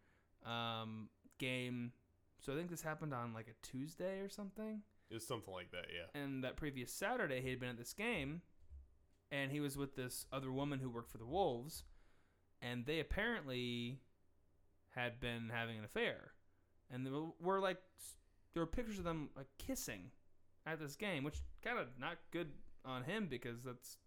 [0.52, 1.92] um, game.
[2.40, 4.82] So I think this happened on like a Tuesday or something.
[5.10, 6.20] It's something like that, yeah.
[6.20, 8.42] And that previous Saturday, he had been at this game,
[9.32, 11.84] and he was with this other woman who worked for the Wolves,
[12.62, 14.00] and they apparently
[14.96, 16.32] had been having an affair,
[16.90, 17.78] and there were, were like
[18.54, 20.12] there were pictures of them like kissing
[20.66, 22.50] at this game, which kind of not good
[22.84, 23.98] on him because that's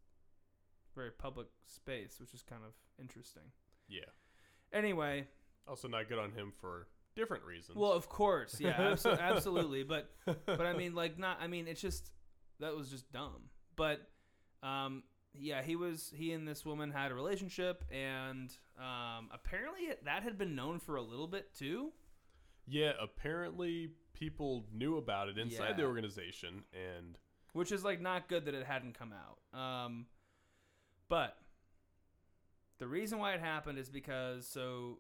[0.95, 3.45] very public space, which is kind of interesting.
[3.89, 4.11] Yeah.
[4.73, 5.27] Anyway,
[5.67, 7.77] Also not good on him for different reasons.
[7.77, 10.11] well, of course, yeah, abso- absolutely, but
[10.47, 11.39] but I mean, like, not.
[11.41, 12.11] I mean, it's just
[12.61, 13.51] that was just dumb.
[13.77, 14.01] But
[14.63, 15.03] um,
[15.35, 20.37] yeah, he was he and this woman had a relationship, and um, apparently that had
[20.39, 21.93] been known for a little bit too.
[22.67, 27.17] yeah, apparently people knew about it inside the organization and
[27.55, 29.59] which is like not good that it hadn't come out.
[29.59, 30.07] Um,
[31.09, 31.37] but
[32.79, 34.99] the reason why it happened is because so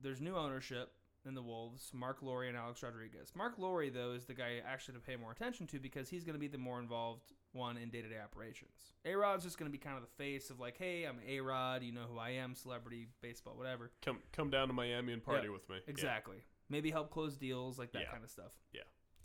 [0.00, 0.92] there's new ownership
[1.26, 3.32] in the Wolves, Marc Lore and Alex Rodriguez.
[3.34, 6.34] Marc Lore though is the guy actually to pay more attention to because he's going
[6.34, 8.92] to be the more involved one in day-to-day operations.
[9.04, 11.40] A Rod's just going to be kind of the face of like, hey, I'm A
[11.40, 13.90] Rod, you know who I am, celebrity, baseball, whatever.
[14.02, 15.76] come come down to Miami and party Yeah, with me.
[15.84, 15.90] Yeah.
[15.90, 16.36] Exactly.
[16.68, 18.10] Maybe help close deals, like that Yeah.
[18.10, 18.52] kind of stuff.
[18.72, 18.82] Yeah.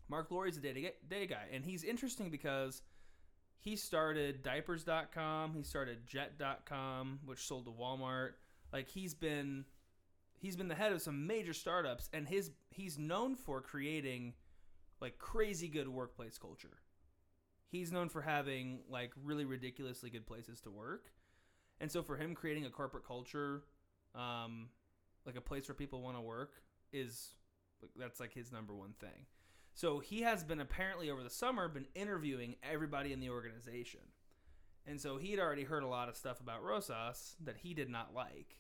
[0.10, 2.82] Marc Lore's a day to day guy, and he's interesting because
[3.58, 8.32] he started diapers.com, he started jet.com, which sold to Walmart.
[8.74, 9.66] Like he's been
[10.40, 14.34] he's been the head of some major startups and his he's known for creating
[15.02, 16.78] like crazy good workplace culture.
[17.68, 21.12] He's known for having like really ridiculously good places to work.
[21.82, 23.64] And so for him creating a corporate culture
[24.14, 24.70] um
[25.26, 26.54] like a place where people want to work
[26.94, 27.34] is
[27.82, 29.26] like, that's like his number one thing.
[29.74, 34.02] So he has been apparently over the summer been interviewing everybody in the organization.
[34.88, 37.90] And so he had already heard a lot of stuff about Rosas that he did
[37.90, 38.58] not like.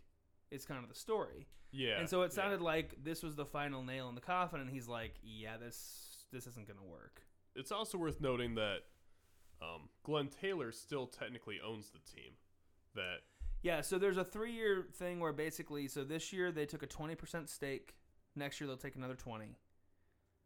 [0.56, 1.48] It's kind of the story.
[1.72, 2.00] Yeah.
[2.00, 2.36] and so it yeah.
[2.42, 6.26] sounded like this was the final nail in the coffin and he's like, "Yeah, this
[6.32, 7.22] this isn't going to work."
[7.56, 8.80] It's also worth noting that
[9.62, 12.32] um, Glenn Taylor still technically owns the team.
[12.96, 13.20] That
[13.62, 17.50] Yeah, so there's a 3-year thing where basically so this year they took a 20%
[17.50, 17.96] stake,
[18.36, 19.58] next year they'll take another 20.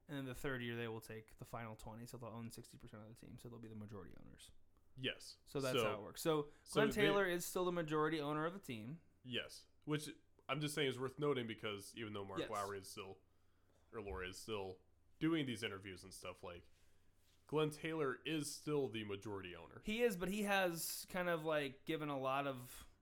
[0.07, 2.55] And then the third year they will take the final 20, so they'll own 60%
[2.55, 4.49] of the team, so they'll be the majority owners.
[4.99, 5.36] yes.
[5.47, 6.22] So that's how it works.
[6.22, 8.97] So so Glenn they- Taylor is still the majority owner of the team.
[9.24, 10.10] Yes, which
[10.48, 12.50] I'm just saying is worth noting because even though Mark Yes.
[12.50, 13.18] Lowry is still,
[13.94, 14.78] or Laura is still
[15.20, 16.64] doing these interviews and stuff, like
[17.48, 19.82] Glenn Taylor is still the majority owner.
[19.84, 22.56] He is, but he has kind of like given a lot of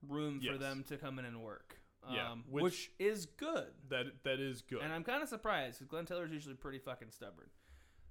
[0.06, 0.60] room for Yes.
[0.60, 1.80] them to come in and work.
[2.04, 3.72] Um, Yeah, which, which- is good.
[3.88, 4.80] That that is good.
[4.82, 7.50] And I'm kind of surprised because Glenn Taylor is usually pretty fucking stubborn.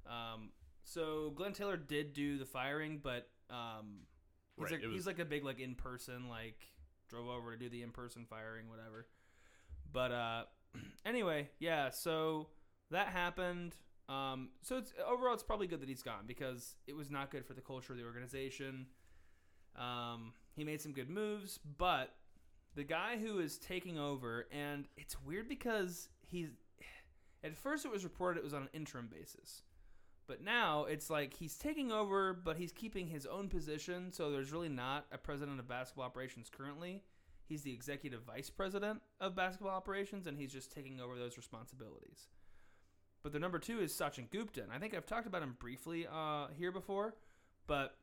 [0.05, 0.51] Um,
[0.83, 4.01] so Glenn Taylor did do the firing, but um,
[4.57, 6.67] he's, Right, like, was- he's like a big like in person like
[7.07, 9.07] drove over to do the in person firing, whatever.
[9.91, 10.43] But uh,
[11.05, 11.89] anyway, yeah.
[11.89, 12.47] So
[12.91, 13.75] that happened.
[14.09, 17.45] Um, so it's overall it's probably good that he's gone because it was not good
[17.45, 18.87] for the culture of the organization.
[19.77, 22.13] Um, he made some good moves, but
[22.75, 26.49] the guy who is taking over, and it's weird because he's
[27.43, 29.63] at first it was reported it was on an interim basis.
[30.27, 34.11] But now it's like he's taking over, but he's keeping his own position.
[34.11, 37.01] So there's really not a president of basketball operations currently.
[37.45, 42.27] He's the executive vice president of basketball operations, and he's just taking over those responsibilities.
[43.23, 44.63] But the number two is Sachin Gupta.
[44.63, 47.15] And I think I've talked about him briefly uh, here before.
[47.65, 47.95] But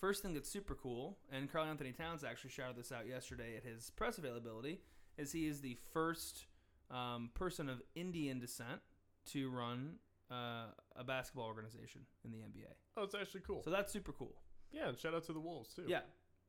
[0.00, 3.90] first thing that's super cool, and Karl-Anthony Towns actually shouted this out yesterday at his
[3.90, 4.80] press availability,
[5.16, 6.46] is he is the first
[6.90, 8.80] um, person of Indian descent
[9.26, 9.94] to run
[10.34, 10.66] uh,
[10.96, 12.72] a basketball organization in the NBA.
[12.96, 13.62] Oh, it's actually cool.
[13.62, 14.34] So that's super cool.
[14.72, 15.84] yeah, and shout out to the Wolves too.
[15.86, 16.00] Yeah,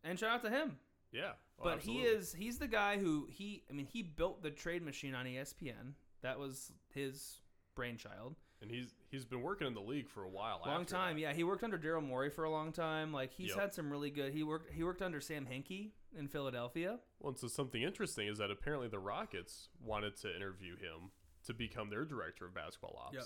[0.03, 0.77] and shout out to him.
[1.11, 1.31] yeah.
[1.59, 2.03] Oh, but absolutely.
[2.03, 5.25] he is he's the guy who he I mean he built the trade machine on
[5.25, 5.93] ESPN.
[6.21, 7.39] That was his
[7.75, 8.35] brainchild.
[8.61, 10.61] and he's he's been working in the league for a while.
[10.65, 11.21] Long time, that.
[11.21, 11.33] yeah.
[11.33, 13.13] He worked under Daryl Morey for a long time.
[13.13, 13.59] Like he's Yep.
[13.59, 14.33] had some really good.
[14.33, 14.71] He worked.
[14.73, 16.99] He worked under Sam Hinkie in Philadelphia.
[17.19, 21.11] Well, and so something interesting is that apparently the Rockets wanted to interview him
[21.45, 23.13] to become their director of basketball ops.
[23.15, 23.23] Yep.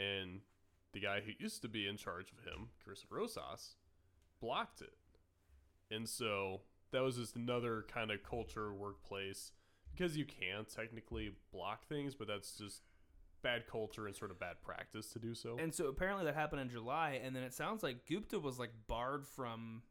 [0.00, 0.40] And
[0.92, 3.74] the guy who used to be in charge of him, Chris Rosas,
[4.40, 4.94] blocked it.
[5.90, 9.52] And so that was just another kind of culture workplace
[9.92, 12.82] because you can technically block things, but that's just
[13.42, 15.56] bad culture and sort of bad practice to do so.
[15.58, 18.72] And so apparently that happened in July, and then it sounds like Gupta was like
[18.86, 19.82] barred from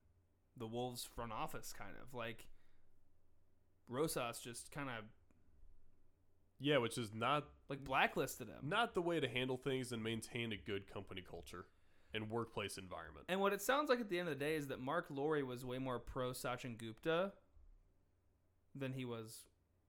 [0.58, 2.48] the Wolves front office, kind of like
[3.88, 5.04] Rosas just kind of
[6.60, 8.58] yeah, which is not like blacklisted him.
[8.70, 11.66] not the way to handle things and maintain a good company culture
[12.14, 13.26] and workplace environment.
[13.30, 15.44] And what it sounds like at the end of the day is that Marc Lore
[15.46, 17.34] was way more pro Sachin Gupta
[18.76, 19.46] than he was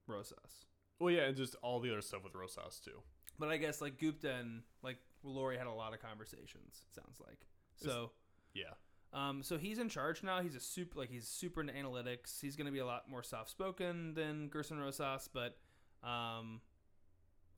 [0.07, 0.65] Rosas.
[0.99, 3.01] Well, yeah, and just all the other stuff with Rosas too.
[3.39, 6.83] But I guess like Gupta and like Lore had a lot of conversations.
[6.89, 7.39] It sounds like
[7.75, 8.11] so.
[8.53, 8.73] Yeah,
[9.13, 10.41] Um, so he's in charge now.
[10.41, 12.39] He's a super like he's super into analytics.
[12.41, 15.57] He's going to be a lot more soft spoken than Gersson Rosas, but
[16.03, 16.61] um,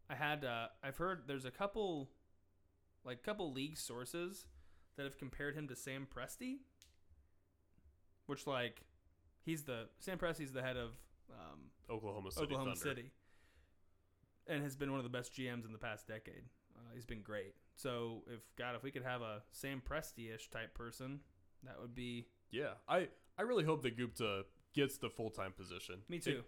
[0.09, 2.09] I had uh, I've heard there's a couple
[3.05, 4.45] like couple league sources
[4.95, 6.57] that have compared him to Sam Presti,
[8.27, 8.81] which like
[9.43, 10.91] he's the Sam Presti's the head of
[11.31, 12.89] um, Oklahoma City Oklahoma Thunder.
[12.95, 13.11] City,
[14.47, 16.43] and has been one of the best GMs in the past decade.
[16.75, 17.55] Uh, he's been great.
[17.75, 21.19] So if God, if we could have a Sam Presti-ish type person,
[21.63, 25.99] that would be Yeah, I I really hope that Gupta gets the full time position.
[26.09, 26.39] me too.
[26.39, 26.45] It,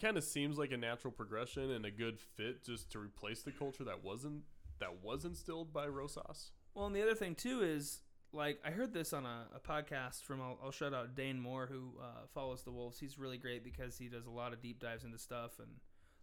[0.00, 3.52] kind of seems like a natural progression and a good fit just to replace the
[3.52, 4.42] culture that wasn't
[4.80, 6.50] that was instilled by Rosas.
[6.74, 10.22] well, and the other thing too is like I heard this on a, a podcast
[10.22, 12.98] from I'll, I'll shout out Dane Moore who uh, follows the Wolves.
[12.98, 15.68] He's really great because he does a lot of deep dives into stuff and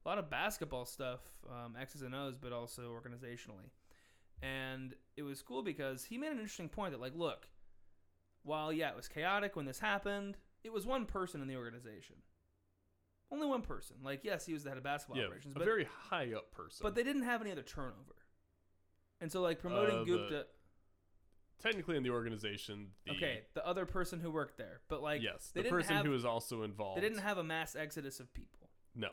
[0.06, 3.70] a lot of basketball stuff, um, X's and O's, but also organizationally.
[4.42, 7.48] And it was cool because he made an interesting point that like, look,
[8.44, 12.16] while yeah, it was chaotic when this happened, it was one person in the organization.
[13.32, 13.98] Only one person.
[14.04, 16.52] Like, yes, he was the head of basketball yeah, operations, a but very high up
[16.52, 16.84] person.
[16.84, 18.16] but they didn't have any other turnover.
[19.22, 20.48] And so like promoting Uh, the- Gupta
[21.60, 25.52] technically in the organization, the, Okay, the other person who worked there, but like yes,
[25.54, 26.98] the person have, who was also involved.
[26.98, 29.10] they didn't have a mass exodus of people, no.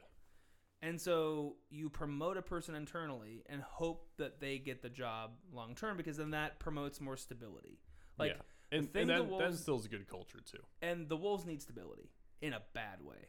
[0.81, 5.75] and so you promote a person internally and hope that they get the job long
[5.75, 7.81] term because then that promotes more stability.
[8.19, 8.79] Like, yeah.
[8.79, 10.63] and, thing and the that, that Wolves- instills a good culture too.
[10.81, 12.11] and the Wolves need stability
[12.41, 13.29] in a bad way.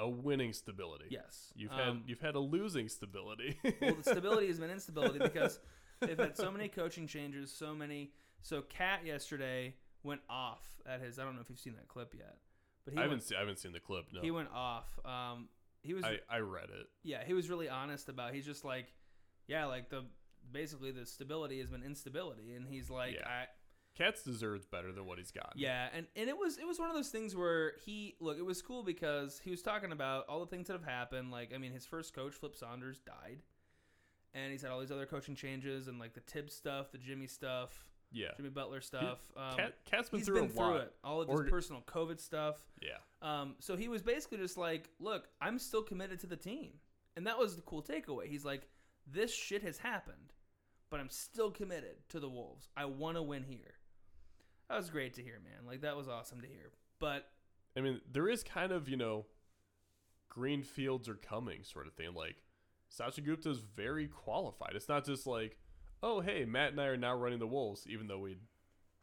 [0.00, 1.04] A winning stability.
[1.10, 3.58] Yes, You've Um, had you've had a losing stability.
[3.80, 5.60] well, the stability has been instability because
[6.00, 8.12] they've had so many coaching changes, so many.
[8.42, 11.18] So Cat yesterday went off at his.
[11.18, 12.38] I don't know if you've seen that clip yet,
[12.84, 14.06] but he I haven't went, seen I haven't seen the clip.
[14.12, 14.88] No, he went off.
[15.04, 15.48] Um,
[15.82, 16.86] he was I, I read it.
[17.02, 18.32] yeah, he was really honest about.
[18.34, 18.92] He's just like,
[19.46, 20.04] yeah, like the
[20.50, 23.28] basically the stability has been instability, and he's like, Yeah.
[23.28, 23.44] I
[23.96, 25.60] Cats deserves better than what he's gotten.
[25.60, 28.44] yeah, and and it was it was one of those things where he look, it
[28.44, 31.30] was cool because he was talking about all the things that have happened.
[31.30, 33.38] Like, I mean, his first coach, Flip Saunders, died,
[34.32, 37.26] and he's had all these other coaching changes and like the Tibbs stuff, the Jimmy
[37.26, 38.28] stuff, yeah.
[38.36, 39.18] Jimmy Butler stuff.
[39.36, 40.80] Um, Cat, Cat's been he's through been through lot.
[40.82, 42.56] it, all of his Org- personal COVID stuff.
[42.80, 46.74] Yeah, Um, so he was basically just like, look, I'm still committed to the team.
[47.16, 48.28] And that was the cool takeaway.
[48.28, 48.68] He's like,
[49.06, 50.32] this shit has happened,
[50.90, 52.68] but I'm still committed to the Wolves.
[52.76, 53.74] I want to win here.
[54.70, 55.66] That was great to hear, man.
[55.66, 56.70] Like, that was awesome to hear.
[57.00, 57.28] But
[57.76, 59.26] I mean, there is kind of you know,
[60.28, 62.14] green fields are coming sort of thing.
[62.14, 62.36] Like,
[62.88, 64.72] Sasha Gupta is very qualified.
[64.74, 65.56] It's not just like,
[66.02, 68.38] oh hey, Matt and I are now running the Wolves, even though we'd,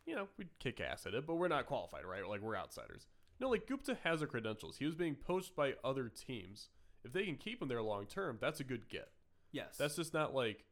[0.06, 2.28] you know, we'd kick ass at it, but we're not qualified, right?
[2.28, 3.06] Like we're outsiders.
[3.40, 4.78] No, like Gupta has the credentials.
[4.78, 6.70] He was being poached by other teams.
[7.04, 9.10] If they can keep him there long term, that's a good get.
[9.52, 9.78] yes.
[9.78, 10.66] That's just not like,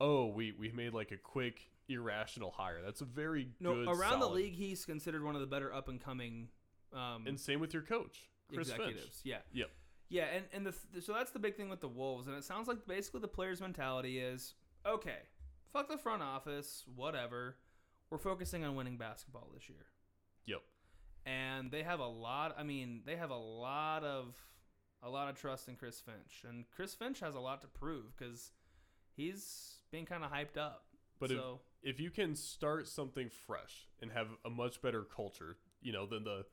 [0.00, 2.80] oh, we we made like a quick irrational hire.
[2.84, 5.72] That's a very no, good around the solid- league, he's considered one of the better
[5.72, 6.48] up and coming
[6.92, 9.00] um, And same with your coach, Chris executives.
[9.02, 9.14] Finch.
[9.24, 9.38] Yeah.
[9.52, 9.70] Yep.
[10.10, 12.44] Yeah, and, and the th- so that's the big thing with the Wolves, and it
[12.44, 14.54] sounds like basically the players' mentality is
[14.86, 15.18] okay,
[15.72, 17.56] fuck the front office, whatever.
[18.10, 19.86] We're focusing on winning basketball this year,
[20.46, 20.60] Yep.
[21.26, 22.54] and they have a lot.
[22.56, 24.36] I mean, they have a lot of
[25.02, 28.16] a lot of trust in Chris Finch, and Chris Finch has a lot to prove
[28.16, 28.52] because
[29.16, 30.84] he's being kind of hyped up.
[31.18, 35.92] But so if you can start something fresh and have a much better culture, you
[35.92, 36.46] know, than the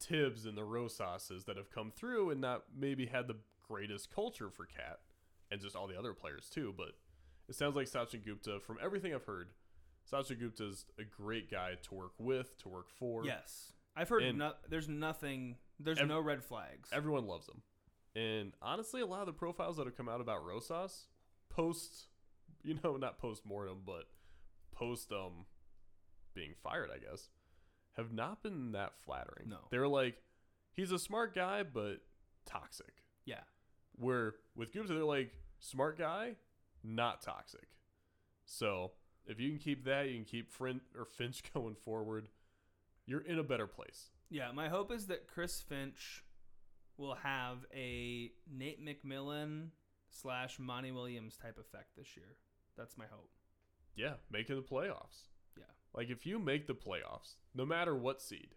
[0.00, 4.50] Tibbs and the Rosas's that have come through and not maybe had the greatest culture
[4.50, 4.98] for Cat
[5.50, 6.74] and just all the other players too.
[6.76, 6.92] But
[7.48, 9.50] it sounds like Sachin Gupta, from everything I've heard,
[10.10, 13.24] Sachin Gupta's a great guy to work with, to work for.
[13.24, 14.36] Yes, I've heard.
[14.36, 15.56] No, there's nothing.
[15.78, 16.90] There's Ev- no red flags.
[16.92, 17.62] Everyone loves him.
[18.16, 21.06] And honestly, a lot of the profiles that have come out about Rosas
[21.48, 22.08] post,
[22.62, 24.04] you know, not post mortem, but
[24.88, 25.46] post um
[26.34, 27.28] being fired, I guess,
[27.96, 29.48] have not been that flattering.
[29.48, 29.58] No.
[29.70, 30.16] They're like,
[30.72, 31.98] he's a smart guy, but
[32.44, 32.92] toxic.
[33.24, 33.40] yeah,
[33.96, 35.30] Where with Gupta, they're like,
[35.60, 36.34] smart guy,
[36.82, 37.68] not toxic.
[38.46, 38.90] So
[39.26, 42.28] if you can keep that, you can keep Frin- or Finch going forward,
[43.06, 44.10] you're in a better place.
[44.30, 44.50] yeah.
[44.52, 46.24] My hope is that Chris Finch
[46.96, 49.68] will have a Nate McMillan
[50.10, 52.36] slash Monty Williams type effect this year.
[52.76, 53.30] That's my hope.
[53.96, 55.28] Yeah, making the playoffs.
[55.56, 55.64] Yeah.
[55.94, 58.54] Like if you make the playoffs, no matter what seed,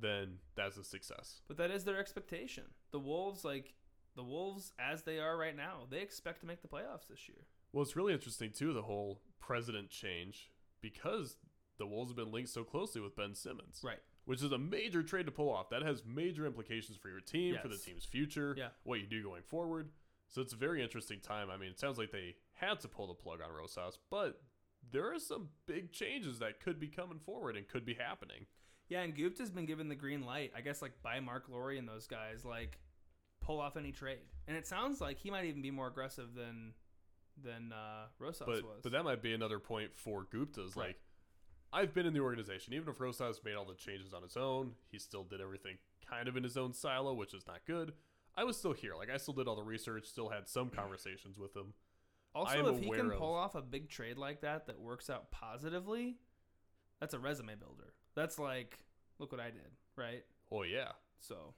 [0.00, 1.40] then that's a success.
[1.48, 2.64] But that is their expectation.
[2.92, 3.74] The Wolves, like
[4.16, 7.46] the Wolves as they are right now, they expect to make the playoffs this year.
[7.72, 10.50] Well, it's really interesting too the whole president change
[10.80, 11.36] because
[11.78, 13.98] the Wolves have been linked so closely with Ben Simmons, Right.
[14.24, 15.68] which is a major trade to pull off.
[15.70, 18.70] That has major implications for your team, for the team's future, Yeah.
[18.84, 19.90] what you do going forward.
[20.28, 21.50] So it's a very interesting time.
[21.50, 24.40] I mean, it sounds like they had to pull the plug on Rosas, but
[24.90, 28.46] there are some big changes that could be coming forward and could be happening.
[28.88, 31.88] Yeah, and Gupta's been given the green light, I guess, like by Marc Lore and
[31.88, 32.78] those guys, like
[33.40, 34.20] pull off any trade.
[34.46, 36.72] And it sounds like he might even be more aggressive than
[37.42, 38.80] than uh, Rosas but was.
[38.82, 40.74] but that might be another point for Gupta's.
[40.74, 40.88] Right.
[40.88, 40.96] Like,
[41.70, 42.72] I've been in the organization.
[42.72, 45.76] Even if Rosas made all the changes on his own, he still did everything
[46.08, 47.92] kind of in his own silo, which is not good.
[48.34, 48.94] I was still here.
[48.96, 50.06] Like, I still did all the research.
[50.06, 51.74] Still had some conversations with him.
[52.34, 55.30] Also, if he can of- pull off a big trade like that that works out
[55.30, 56.16] positively,
[57.00, 57.94] that's a resume builder.
[58.14, 58.78] That's like,
[59.18, 60.24] look what I did, right?
[60.50, 61.54] Oh yeah, So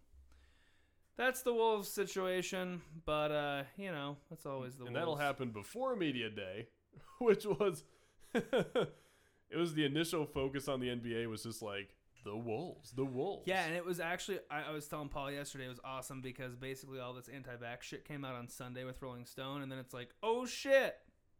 [1.16, 5.00] that's the Wolves situation, but uh, you know, that's always the and Wolves.
[5.00, 6.68] that'll happen before media day,
[7.18, 7.84] which was
[8.34, 11.94] it was the initial focus on the NBA was just like
[12.24, 13.46] the Wolves, the Wolves.
[13.46, 16.54] Yeah, and it was actually I, I was telling Paul yesterday it was awesome because
[16.56, 19.94] basically all this anti-vax shit came out on Sunday with Rolling Stone, and then it's
[19.94, 20.96] like, oh shit,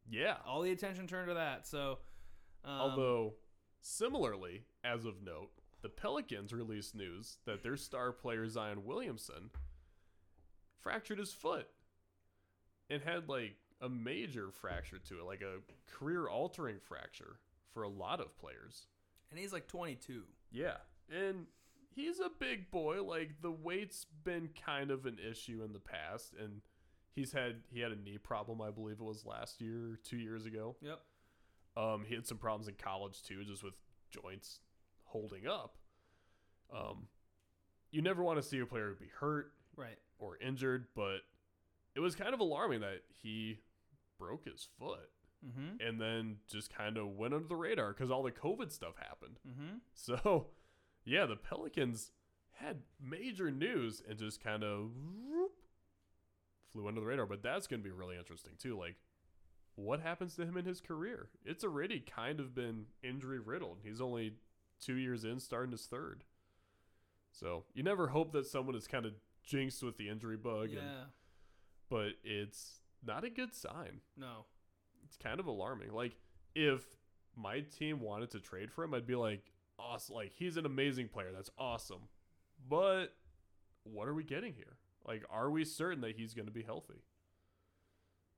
[0.09, 0.37] yeah.
[0.47, 1.66] all the attention turned to that.
[1.66, 1.99] So,
[2.64, 3.35] um, Although,
[3.81, 5.51] similarly, as of note,
[5.83, 9.51] the Pelicans released news that their star player Zion Williamson
[10.81, 11.68] fractured his foot
[12.89, 15.61] and had like a major fracture to it, like a
[15.91, 17.37] career altering fracture
[17.72, 18.87] for a lot of players.
[19.31, 20.24] and he's like 22.
[20.51, 20.76] Yeah.
[21.11, 21.46] And
[21.94, 23.03] he's a big boy.
[23.03, 26.61] Like the weight's been kind of an issue in the past and
[27.12, 30.46] he's had he had a knee problem, I believe it was last year, 2 years
[30.46, 30.76] ago.
[30.80, 31.01] Yep.
[31.76, 33.74] Um, he had some problems in college too, just with
[34.11, 34.61] joints
[35.05, 35.76] holding up.
[36.74, 37.09] Um,
[37.90, 39.98] you never want to see a player be hurt Right.
[40.18, 41.18] or injured, but
[41.94, 43.59] it was kind of alarming that he
[44.18, 45.11] broke his foot
[45.47, 45.80] Mm-hmm.
[45.86, 49.38] and then just kind of went under the radar because all the COVID stuff happened.
[49.49, 49.76] Mm-hmm.
[49.95, 50.49] So,
[51.05, 52.12] yeah, the Pelicans
[52.53, 54.91] had major news and just kind of
[56.70, 57.26] flew under the radar.
[57.26, 58.78] But that's going to be really interesting too.
[58.78, 58.97] Like,
[59.76, 61.28] what happens to him in his career?
[61.45, 63.78] It's already kind of been injury riddled.
[63.82, 64.34] He's only
[64.80, 66.24] two years in, starting his third.
[67.32, 69.12] So you never hope that someone is kind of
[69.43, 70.80] jinxed with the injury bug, Yeah.
[70.80, 70.88] and,
[71.88, 74.01] but it's not a good sign.
[74.16, 74.45] No.
[75.11, 75.92] It's kind of alarming.
[75.92, 76.16] Like
[76.54, 76.84] if
[77.36, 79.42] my team wanted to trade for him, I'd be like,
[79.78, 80.14] awesome.
[80.14, 81.32] Like he's an amazing player.
[81.34, 82.08] That's awesome.
[82.68, 83.08] But
[83.82, 84.76] what are we getting here?
[85.06, 87.02] Like, are we certain that he's going to be healthy?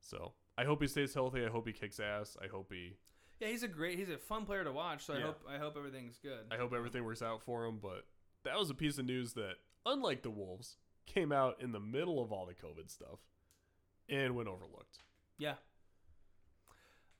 [0.00, 1.44] So I hope he stays healthy.
[1.44, 2.36] I hope he kicks ass.
[2.42, 2.96] I hope he.
[3.40, 3.98] Yeah, he's a great.
[3.98, 5.04] He's a fun player to watch.
[5.04, 5.26] So I Yeah.
[5.26, 6.46] hope I hope everything's good.
[6.50, 7.78] I hope everything works out for him.
[7.82, 8.06] But
[8.44, 12.22] that was a piece of news that, unlike the Wolves, came out in the middle
[12.22, 13.18] of all the COVID stuff
[14.08, 15.00] and went overlooked.
[15.38, 15.54] Yeah.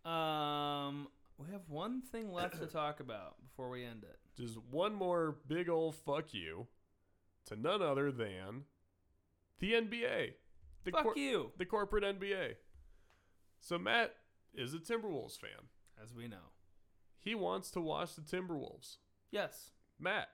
[0.05, 4.19] Um, we have one thing left to talk about before we end it.
[4.37, 6.67] Just one more big old fuck you
[7.47, 8.65] to none other than
[9.59, 10.33] the NBA.
[10.85, 12.55] The Fuck cor- you, The corporate NBA.
[13.61, 14.15] So Matt
[14.55, 15.69] is a Timberwolves fan.
[16.03, 16.51] as we know.
[17.21, 18.97] He wants to watch the Timberwolves.
[19.31, 19.71] Yes.
[20.01, 20.29] Matt,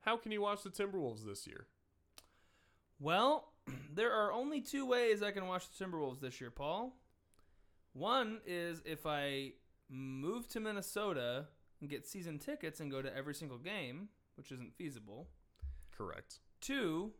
[0.00, 1.66] how can you watch the Timberwolves this year?
[2.98, 3.52] Well,
[3.94, 6.96] there are only two ways I can watch the Timberwolves this year, Paul.
[7.98, 9.52] One is if I
[9.90, 11.46] move to Minnesota
[11.80, 15.28] and get season tickets and go to every single game, which isn't feasible.
[15.96, 16.38] Correct.
[16.60, 17.12] Two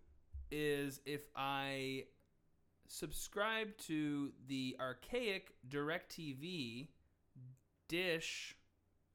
[0.53, 2.05] is if I
[2.87, 6.89] subscribe to the archaic DirecTV
[7.89, 8.55] Dish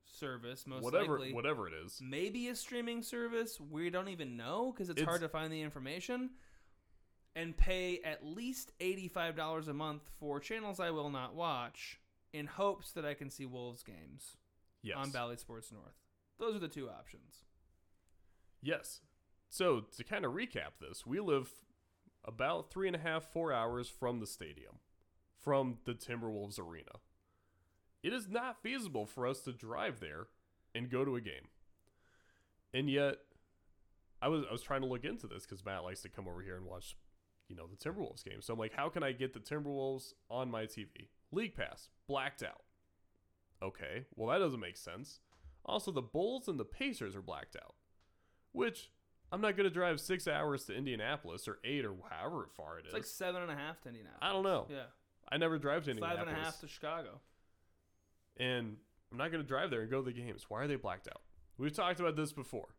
[0.06, 1.34] service, most whatever likely.
[1.34, 2.00] whatever whatever it is.
[2.02, 5.62] maybe a streaming service we don't even know because it's, It's- hard to find the
[5.62, 6.32] information
[7.36, 12.00] and pay at least $85 a month for channels i will not watch
[12.32, 14.38] in hopes that i can see wolves games
[14.86, 14.98] Yes.
[14.98, 15.96] on Bally Sports North
[16.40, 17.44] those are the two options
[18.62, 19.02] Yes.
[19.50, 21.50] So to kind of recap this, we live
[22.24, 24.76] about three and a half, four hours from the stadium,
[25.38, 26.94] from the Timberwolves arena.
[28.02, 30.28] It is not feasible for us to drive there
[30.74, 31.50] and go to a game.
[32.74, 33.18] And yet,
[34.22, 36.42] I was I was trying to look into this because Matt likes to come over
[36.42, 36.96] here and watch,
[37.54, 38.42] you know, the Timberwolves game.
[38.42, 41.10] So I'm like, how can I get the Timberwolves on my TV?
[41.32, 42.64] League Pass, blacked out.
[43.62, 45.20] Okay, well that doesn't make sense.
[45.66, 47.76] Also, the Bulls and the Pacers are blacked out
[48.54, 48.92] which
[49.32, 52.82] I'm not going to drive six hours to Indianapolis or eight or however far it
[52.82, 52.86] is.
[52.88, 54.20] it's like seven and a half to Indianapolis.
[54.22, 54.68] I don't know.
[54.70, 54.84] yeah
[55.30, 56.30] I never drive to five Indianapolis.
[56.30, 57.20] and a half to chicago
[58.38, 58.78] and
[59.12, 60.46] I'm not going to drive there and go to the games.
[60.48, 61.22] Why are they blacked out?
[61.58, 62.70] We've talked about this before.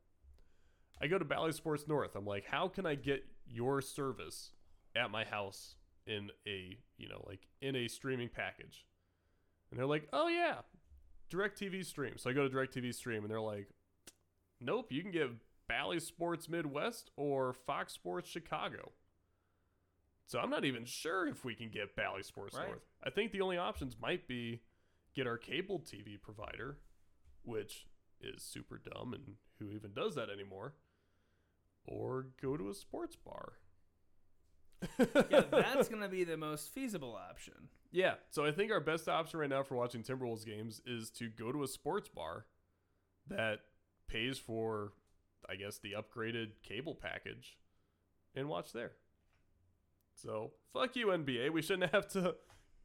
[1.00, 2.16] I go to Bally Sports North.
[2.16, 4.50] I'm like, how can I get your service
[4.96, 5.76] at my house
[6.06, 8.84] in a, you know, like in a streaming package?
[9.70, 10.58] And they're like, oh yeah,
[11.30, 12.14] DirecTV stream.
[12.16, 13.68] So I go to DirecTV stream and they're like,
[14.60, 15.30] nope, you can get
[15.68, 18.92] Bally Sports Midwest or Fox Sports Chicago.
[20.26, 22.68] So I'm not even sure if we can get Bally Sports Right.
[22.68, 22.82] North.
[23.02, 24.62] I think the only options might be
[25.14, 26.78] get our cable TV provider,
[27.42, 27.86] which
[28.20, 30.74] is super dumb and who even does that anymore,
[31.86, 33.52] or go to a sports bar.
[34.98, 37.54] Yeah that's going to be the most feasible option
[37.92, 41.28] Yeah, so I think our best option right now for watching Timberwolves games is to
[41.28, 42.46] go to a sports bar
[43.28, 43.60] that
[44.08, 44.92] pays for,
[45.48, 47.56] I guess, the upgraded cable package
[48.34, 48.92] and watch there.
[50.16, 51.50] So, fuck you, NBA.
[51.52, 52.34] We shouldn't have to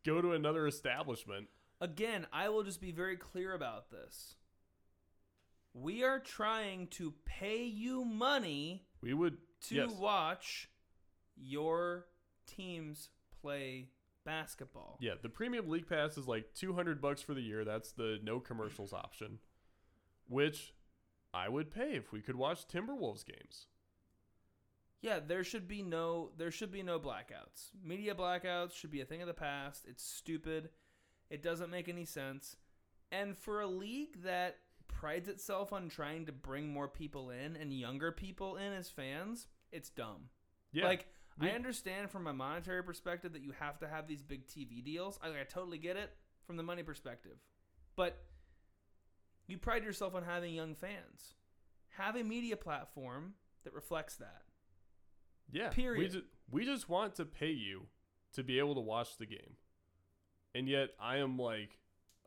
[0.05, 1.47] go to another establishment.
[1.81, 4.35] Again, I will just be very clear about this.
[5.73, 9.37] We are trying to pay you money We would.
[9.67, 9.91] to yes.
[9.91, 10.69] watch
[11.39, 12.07] your
[12.45, 13.09] teams
[13.41, 13.89] play
[14.25, 14.97] basketball.
[15.01, 17.63] Yeah, the premium league pass is like 200 bucks for the year.
[17.65, 19.39] That's the no commercials option,
[20.27, 20.73] which
[21.33, 23.67] I would pay if we could watch Timberwolves games.
[25.01, 27.69] Yeah, there should be no there should be no blackouts.
[27.81, 29.85] Media blackouts should be a thing of the past.
[29.87, 30.69] It's stupid.
[31.29, 32.57] It doesn't make any sense.
[33.11, 37.71] And for a league that prides itself on trying to bring more people in and
[37.73, 40.29] younger people in as fans, it's dumb.
[40.73, 40.85] Yeah.
[40.85, 41.07] Like
[41.41, 45.19] I understand from a monetary perspective that you have to have these big TV deals.
[45.21, 46.11] I, I totally get it
[46.45, 47.37] from the money perspective.
[47.95, 48.17] But
[49.47, 51.35] you pride yourself on having young fans.
[51.97, 53.33] Have a media platform
[53.63, 54.43] that reflects that.
[55.51, 55.69] Yeah.
[55.69, 56.11] We Period.
[56.11, 57.87] just, we just want to pay you
[58.33, 59.55] to be able to watch the game.
[60.53, 61.77] And yet I am like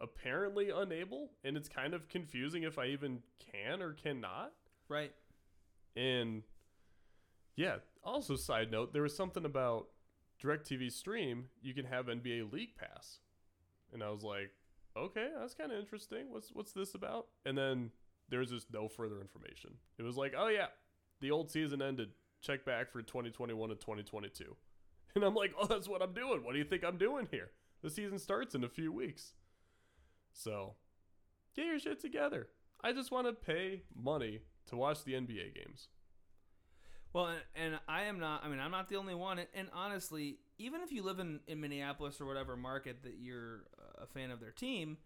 [0.00, 3.20] apparently unable and it's kind of confusing if I even
[3.52, 4.52] can or cannot.
[4.88, 5.12] Right.
[5.96, 6.42] And
[7.56, 9.88] yeah, also side note, there was something about
[10.42, 13.18] DirecTV Stream, you can have NBA League Pass.
[13.92, 14.50] And I was like,
[14.96, 16.26] okay, that's kind of interesting.
[16.30, 17.26] What's what's this about?
[17.44, 17.90] And then
[18.28, 19.72] there's just no further information.
[19.98, 20.68] It was like, oh yeah,
[21.20, 22.10] the old season ended.
[22.40, 24.56] Check back for 2021 and 2022.
[25.14, 26.42] And I'm like, oh, that's what I'm doing.
[26.42, 27.50] What do you think I'm doing here?
[27.82, 29.34] The season starts in a few weeks.
[30.32, 30.76] So,
[31.54, 32.48] get your shit together.
[32.82, 35.88] I just want to pay money to watch the NBA games.
[37.12, 38.42] Well, and, I am not.
[38.44, 39.38] I mean, I'm not the only one.
[39.38, 43.64] And, and honestly, even if you live in, in Minneapolis or whatever market that you're
[43.78, 44.96] uh, a fan of their team,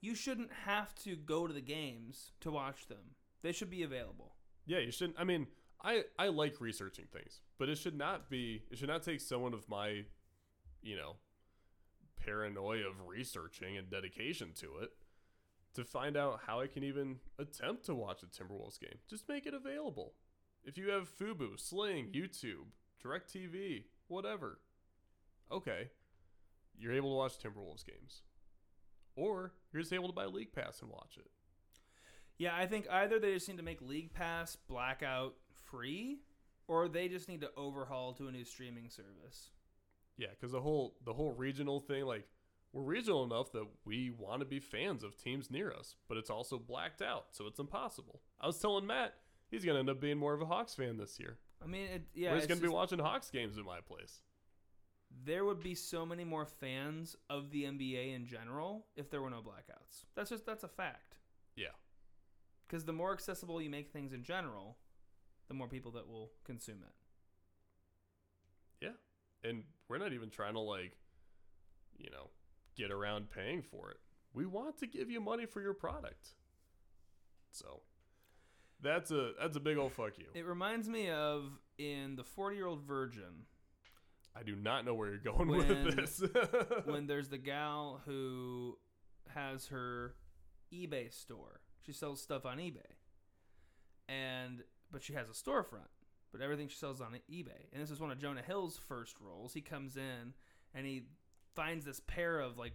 [0.00, 3.14] you shouldn't have to go to the games to watch them.
[3.42, 4.34] They should be available.
[4.66, 5.18] Yeah, you shouldn't.
[5.18, 5.46] I mean,
[5.82, 8.62] I I like researching things, but it should not be.
[8.70, 10.04] It should not take someone of my,
[10.82, 11.16] you know,
[12.16, 14.90] paranoia of researching and dedication to it
[15.74, 18.98] to find out how I can even attempt to watch a Timberwolves game.
[19.08, 20.14] Just make it available.
[20.64, 22.72] If you have Fubo, Sling, YouTube,
[23.04, 24.60] DirecTV, whatever,
[25.52, 25.90] okay,
[26.78, 28.22] you're able to watch Timberwolves games,
[29.14, 31.30] or you're just able to buy League Pass and watch it.
[32.38, 35.34] Yeah, I think either they just need to make League Pass blackout
[35.70, 36.20] free,
[36.66, 39.50] or they just need to overhaul to a new streaming service.
[40.16, 42.26] Yeah, because the whole the whole regional thing, like
[42.72, 46.30] we're regional enough that we want to be fans of teams near us, but it's
[46.30, 48.22] also blacked out, so it's impossible.
[48.40, 49.14] I was telling Matt
[49.54, 51.38] he's gonna end up being more of a Hawks fan this year.
[51.62, 54.20] I mean, it, yeah, We're just gonna be watching Hawks games in my place.
[55.24, 59.30] there would be so many more fans of the NBA in general if there were
[59.30, 60.04] no blackouts.
[60.14, 61.16] That's just that's a fact.
[61.56, 61.68] Yeah,
[62.66, 64.76] Because the more accessible you make things in general,
[65.48, 66.94] the more people that will consume it.
[68.84, 70.96] Yeah, and we're not even trying to like,
[71.96, 72.30] you know,
[72.76, 73.98] get around paying for it.
[74.32, 76.30] we want to give you money for your product.
[77.52, 77.82] So
[78.84, 80.26] that's a that's a big old fuck you.
[80.34, 81.44] It reminds me of
[81.78, 83.46] in the 40 year old virgin
[84.36, 86.22] I do not know where you're going When- with this.
[86.84, 88.76] when there's the gal who
[89.28, 90.14] has her
[90.72, 91.60] eBay store.
[91.86, 92.80] She sells stuff on eBay.
[94.08, 95.88] And but she has a storefront.
[96.32, 97.68] But everything she sells on eBay.
[97.72, 99.54] And this is one of Jonah Hill's first roles.
[99.54, 100.34] He comes in
[100.74, 101.04] and he
[101.54, 102.74] finds this pair of like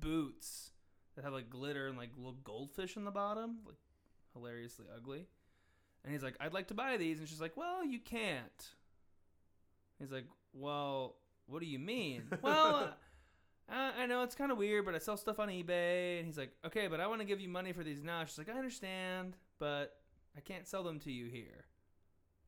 [0.00, 0.70] boots
[1.14, 3.76] that have like glitter and like little goldfish in the bottom, like
[4.32, 5.26] hilariously ugly.
[6.06, 8.70] And he's like, "I'd like to buy these." And she's like, "Well, you can't."
[9.98, 12.94] He's like, "Well, what do you mean?" well,
[13.68, 16.18] uh, I know it's kind of weird, but I sell stuff on eBay.
[16.18, 18.38] And he's like, "Okay, but I want to give you money for these now." She's
[18.38, 19.98] like, "I understand, but
[20.36, 21.64] I can't sell them to you here."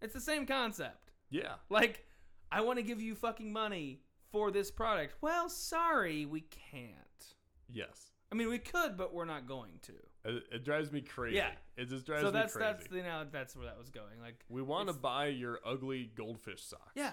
[0.00, 1.10] It's the same concept.
[1.28, 1.54] yeah.
[1.68, 2.06] Like,
[2.52, 5.16] I want to give you fucking money for this product.
[5.20, 7.34] Well, sorry, we can't.
[7.68, 8.12] Yes.
[8.30, 9.94] I mean, we could, but we're not going to.
[10.24, 11.36] It, it drives me crazy.
[11.36, 11.50] Yeah.
[11.76, 12.72] It just drives so me that's crazy.
[12.72, 14.20] that's you know that's where that was going.
[14.20, 16.92] Like, we want to buy your ugly goldfish socks.
[16.94, 17.12] yeah,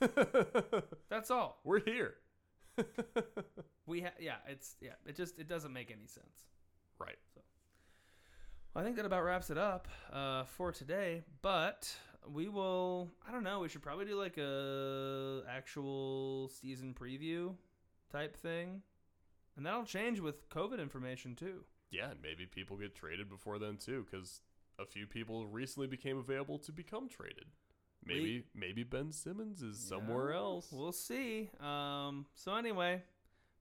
[1.08, 1.60] that's all.
[1.64, 2.14] We're here.
[3.86, 6.44] We ha- yeah, it's yeah, it just it doesn't make any sense.
[7.00, 7.16] right.
[7.34, 7.40] So
[8.76, 11.22] I think that about wraps it up uh, for today.
[11.42, 11.92] But
[12.32, 13.10] we will.
[13.28, 13.58] I don't know.
[13.58, 17.54] We should probably do like a actual season preview
[18.12, 18.82] type thing,
[19.56, 21.64] and that'll change with COVID information too.
[21.90, 24.42] Yeah, and maybe people get traded before then too, because
[24.78, 27.46] a few people recently became available to become traded.
[28.04, 30.68] Maybe maybe Ben Simmons is somewhere Yeah, else.
[30.72, 31.50] We'll see.
[31.60, 33.02] Um, so anyway,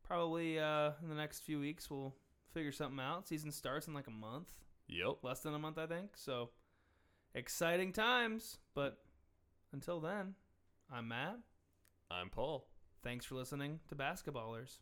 [0.04, 2.16] probably uh, in the next few weeks we'll
[2.54, 3.28] figure something out.
[3.28, 4.54] Season starts in like a month,
[4.88, 5.18] Yep.
[5.24, 6.12] less than a month, I think.
[6.16, 6.52] So
[7.36, 8.60] exciting times.
[8.74, 9.00] But
[9.74, 10.36] until then,
[10.92, 11.38] I'm Matt.
[12.10, 12.66] I'm Paul.
[13.04, 14.78] Thanks for listening to Basketballers.